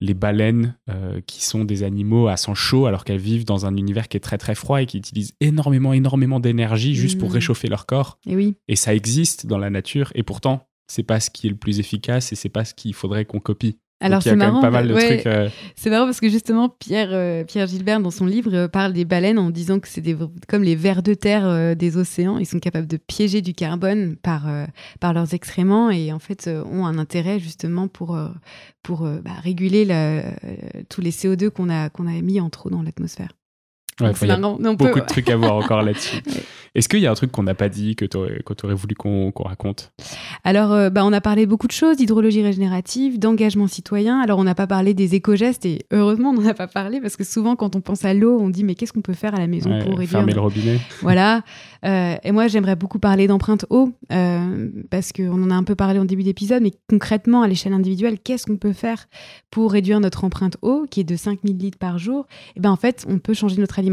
[0.00, 3.76] les baleines, euh, qui sont des animaux à sang chaud alors qu'elles vivent dans un
[3.76, 7.32] univers qui est très très froid et qui utilisent énormément, énormément d'énergie juste pour Mm.
[7.34, 8.18] réchauffer leur corps.
[8.26, 8.56] Et oui.
[8.68, 10.10] Et ça existe dans la nature.
[10.14, 12.94] Et pourtant, c'est pas ce qui est le plus efficace et c'est pas ce qu'il
[12.94, 13.78] faudrait qu'on copie.
[14.02, 14.54] Alors c'est marrant.
[14.54, 15.26] même pas mal de ouais, trucs.
[15.26, 18.92] euh, C'est marrant parce que justement Pierre euh, Pierre Gilbert dans son livre euh, parle
[18.92, 20.16] des baleines en disant que c'est des
[20.48, 22.38] comme les vers de terre des océans.
[22.38, 24.46] Ils sont capables de piéger du carbone par
[25.00, 28.18] par leurs excréments et en fait ont un intérêt justement pour
[28.82, 30.22] pour bah, réguler la-
[30.88, 33.28] tous les CO2 qu'on a qu'on a mis en trop dans l'atmosphère.
[34.00, 36.22] Ouais, enfin, on beaucoup de trucs à voir encore là-dessus.
[36.30, 36.44] Ouais.
[36.74, 39.32] Est-ce qu'il y a un truc qu'on n'a pas dit que tu aurais, voulu qu'on
[39.32, 39.92] qu'on raconte?
[40.44, 44.20] Alors, euh, bah, on a parlé beaucoup de choses, d'hydrologie régénérative, d'engagement citoyen.
[44.20, 47.16] Alors, on n'a pas parlé des éco-gestes et heureusement, on n'en a pas parlé parce
[47.16, 49.38] que souvent, quand on pense à l'eau, on dit mais qu'est-ce qu'on peut faire à
[49.38, 51.42] la maison pour réduire Fermer le robinet Voilà.
[51.84, 55.74] Euh, et moi, j'aimerais beaucoup parler d'empreinte eau euh, parce qu'on en a un peu
[55.74, 59.08] parlé en début d'épisode, mais concrètement, à l'échelle individuelle, qu'est-ce qu'on peut faire
[59.50, 62.26] pour réduire notre empreinte eau, qui est de 5000 litres par jour?
[62.54, 63.89] Et ben en fait, on peut changer notre alimentation.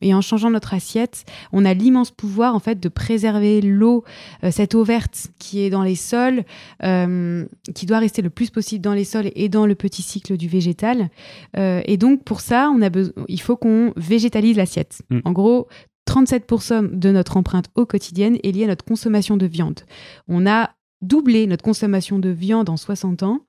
[0.00, 4.04] Et en changeant notre assiette, on a l'immense pouvoir en fait de préserver l'eau,
[4.42, 6.44] euh, cette eau verte qui est dans les sols,
[6.82, 10.36] euh, qui doit rester le plus possible dans les sols et dans le petit cycle
[10.36, 11.10] du végétal.
[11.56, 12.90] Euh, et donc pour ça, on a
[13.28, 15.02] il faut qu'on végétalise l'assiette.
[15.10, 15.20] Mm.
[15.24, 15.68] En gros,
[16.08, 19.80] 37% de notre empreinte eau quotidienne est liée à notre consommation de viande.
[20.28, 20.70] On a
[21.02, 23.40] doublé notre consommation de viande en 60 ans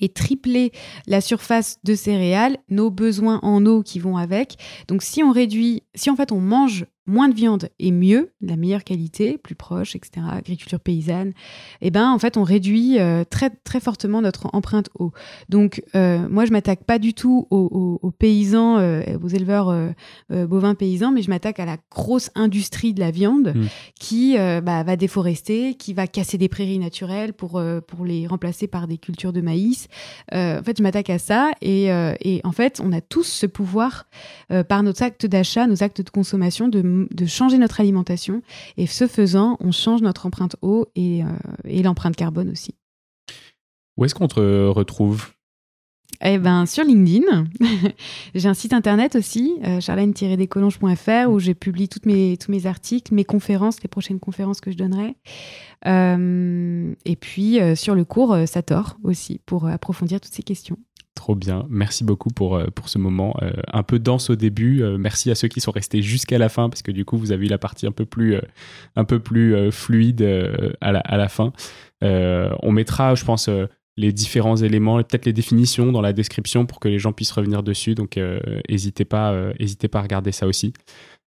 [0.00, 0.72] et triplé
[1.06, 4.56] la surface de céréales, nos besoins en eau qui vont avec.
[4.88, 8.56] Donc si on réduit, si en fait on mange moins de viande et mieux, la
[8.56, 11.32] meilleure qualité, plus proche, etc., agriculture paysanne,
[11.80, 15.12] eh ben en fait on réduit euh, très très fortement notre empreinte eau.
[15.48, 19.74] Donc euh, moi je m'attaque pas du tout aux, aux- aux paysans, euh, aux éleveurs
[20.30, 23.66] bovins paysans, mais je m'attaque à la grosse industrie de la viande Mm.
[23.98, 28.86] qui bah, va déforester, qui va casser des prairies naturelles pour, pour les remplacer par
[28.86, 29.88] des cultures de maïs.
[30.32, 31.86] En fait, je m'attaque à ça et,
[32.20, 34.06] et en fait, on a tous ce pouvoir
[34.68, 38.42] par nos actes d'achat, nos actes de consommation, de, de changer notre alimentation
[38.76, 41.26] et ce faisant, on change notre empreinte eau et, euh,
[41.64, 42.74] et l'empreinte carbone aussi.
[43.96, 45.28] Où est-ce qu'on te retrouve?
[46.22, 47.46] Eh ben, sur LinkedIn,
[48.34, 53.14] j'ai un site internet aussi, euh, charlène-descolonges.fr, où je publie toutes mes, tous mes articles,
[53.14, 55.16] mes conférences, les prochaines conférences que je donnerai.
[55.86, 60.76] Euh, et puis, euh, sur le cours Sator aussi, pour approfondir toutes ces questions.
[61.14, 61.66] Trop bien.
[61.68, 63.36] Merci beaucoup pour, euh, ce moment.
[63.42, 64.82] Euh, un peu dense au début.
[64.82, 67.32] Euh, merci à ceux qui sont restés jusqu'à la fin parce que du coup, vous
[67.32, 68.36] avez eu la partie un peu plus,
[68.96, 70.22] un peu plus fluide
[70.80, 71.52] à, la, fin.
[72.02, 73.50] On mettra, je pense,
[73.96, 77.62] les différents éléments peut-être les définitions dans la description pour que les gens puissent revenir
[77.62, 77.94] dessus.
[77.94, 78.18] Donc,
[78.68, 80.72] n'hésitez pas, n'hésitez pas à regarder ça aussi.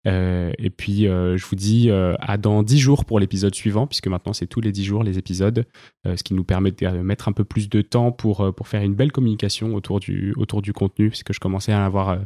[0.07, 3.87] Euh, et puis, euh, je vous dis euh, à dans 10 jours pour l'épisode suivant,
[3.87, 5.65] puisque maintenant c'est tous les 10 jours les épisodes,
[6.05, 8.67] euh, ce qui nous permet de mettre un peu plus de temps pour, euh, pour
[8.67, 12.09] faire une belle communication autour du, autour du contenu, puisque je commençais à avoir.
[12.09, 12.17] euh,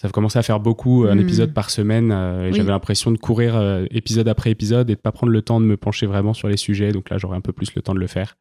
[0.00, 1.20] ça commençait à faire beaucoup, un Mm.
[1.20, 2.56] épisode par semaine, euh, et Oui.
[2.56, 3.54] j'avais l'impression de courir
[3.90, 6.56] épisode après épisode et de pas prendre le temps de me pencher vraiment sur les
[6.56, 6.90] sujets.
[6.92, 8.36] Donc là, j'aurai un peu plus le temps de le faire.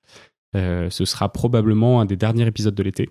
[0.55, 3.09] Euh, ce sera probablement un des derniers épisodes de l'été.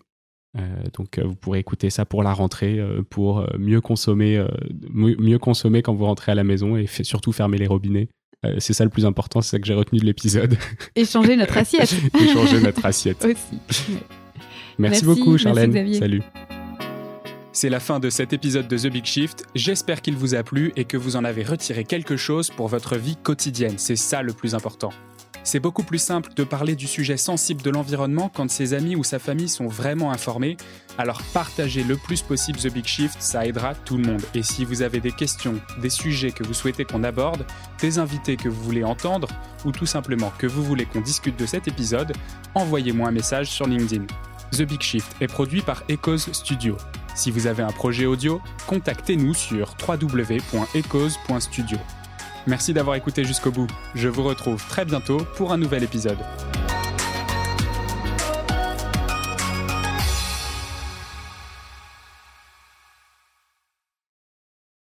[0.56, 0.60] Euh,
[0.96, 4.48] donc euh, vous pourrez écouter ça pour la rentrée, euh, pour mieux consommer, euh,
[4.90, 8.08] mieux, consommer quand vous rentrez à la maison et fait- surtout fermer les robinets.
[8.46, 10.56] Euh, c'est ça le plus important, c'est ça que j'ai retenu de l'épisode.
[10.96, 11.92] Et changer notre assiette.
[12.20, 13.24] et changer notre assiette.
[13.24, 13.36] aussi.
[13.68, 13.98] Merci,
[14.78, 15.94] Merci, beaucoup, Charlène.
[15.94, 16.22] Salut.
[17.52, 19.44] C'est la fin de cet épisode de The Big Shift.
[19.56, 22.96] J'espère qu'il vous a plu et que vous en avez retiré quelque chose pour votre
[22.96, 23.74] vie quotidienne.
[23.78, 24.90] C'est ça le plus important.
[25.44, 29.04] C'est beaucoup plus simple de parler du sujet sensible de l'environnement quand ses amis ou
[29.04, 30.58] sa famille sont vraiment informés.
[30.98, 34.22] Alors partagez le plus possible The Big Shift, ça aidera tout le monde.
[34.34, 37.46] Et si vous avez des questions, des sujets que vous souhaitez qu'on aborde,
[37.80, 39.28] des invités que vous voulez entendre,
[39.64, 42.12] ou tout simplement que vous voulez qu'on discute de cet épisode,
[42.54, 44.04] envoyez-moi un message sur LinkedIn.
[44.52, 46.76] The Big Shift est produit par Echoes Studio.
[47.14, 51.78] Si vous avez un projet audio, contactez-nous sur www.echoes.studio.
[52.48, 53.66] Merci d'avoir écouté jusqu'au bout.
[53.94, 56.16] Je vous retrouve très bientôt pour un nouvel épisode.